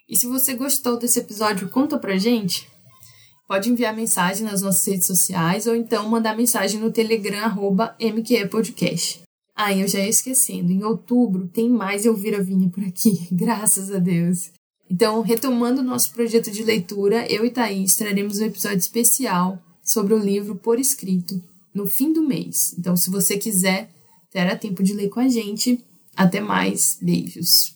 E 0.07 0.17
se 0.17 0.27
você 0.27 0.53
gostou 0.53 0.99
desse 0.99 1.19
episódio, 1.19 1.69
conta 1.69 1.97
pra 1.97 2.17
gente. 2.17 2.67
Pode 3.47 3.69
enviar 3.69 3.95
mensagem 3.95 4.45
nas 4.45 4.61
nossas 4.61 4.85
redes 4.85 5.07
sociais 5.07 5.65
ou 5.65 5.73
então 5.73 6.09
mandar 6.09 6.35
mensagem 6.35 6.81
no 6.81 6.91
Telegram, 6.91 7.45
arroba 7.45 7.95
MQEPodcast. 8.01 9.21
Ah, 9.55 9.73
eu 9.73 9.87
já 9.87 9.99
ia 9.99 10.09
esquecendo, 10.09 10.71
em 10.71 10.83
outubro 10.83 11.47
tem 11.47 11.69
mais 11.69 12.05
Elvira 12.05 12.43
Vinha 12.43 12.69
por 12.69 12.83
aqui, 12.83 13.27
graças 13.31 13.91
a 13.91 13.99
Deus. 13.99 14.51
Então, 14.93 15.21
retomando 15.21 15.81
o 15.81 15.83
nosso 15.83 16.13
projeto 16.13 16.51
de 16.51 16.63
leitura, 16.63 17.25
eu 17.25 17.43
e 17.43 17.49
Thaís 17.49 17.95
traremos 17.95 18.37
um 18.37 18.45
episódio 18.45 18.77
especial 18.77 19.59
sobre 19.83 20.13
o 20.13 20.19
livro 20.19 20.53
Por 20.53 20.79
Escrito, 20.79 21.41
no 21.73 21.87
fim 21.87 22.13
do 22.13 22.21
mês. 22.21 22.75
Então, 22.77 22.95
se 22.95 23.09
você 23.09 23.35
quiser, 23.35 23.89
terá 24.29 24.55
tempo 24.55 24.83
de 24.83 24.93
ler 24.93 25.09
com 25.09 25.19
a 25.19 25.27
gente. 25.27 25.83
Até 26.15 26.39
mais, 26.39 26.99
beijos. 27.01 27.75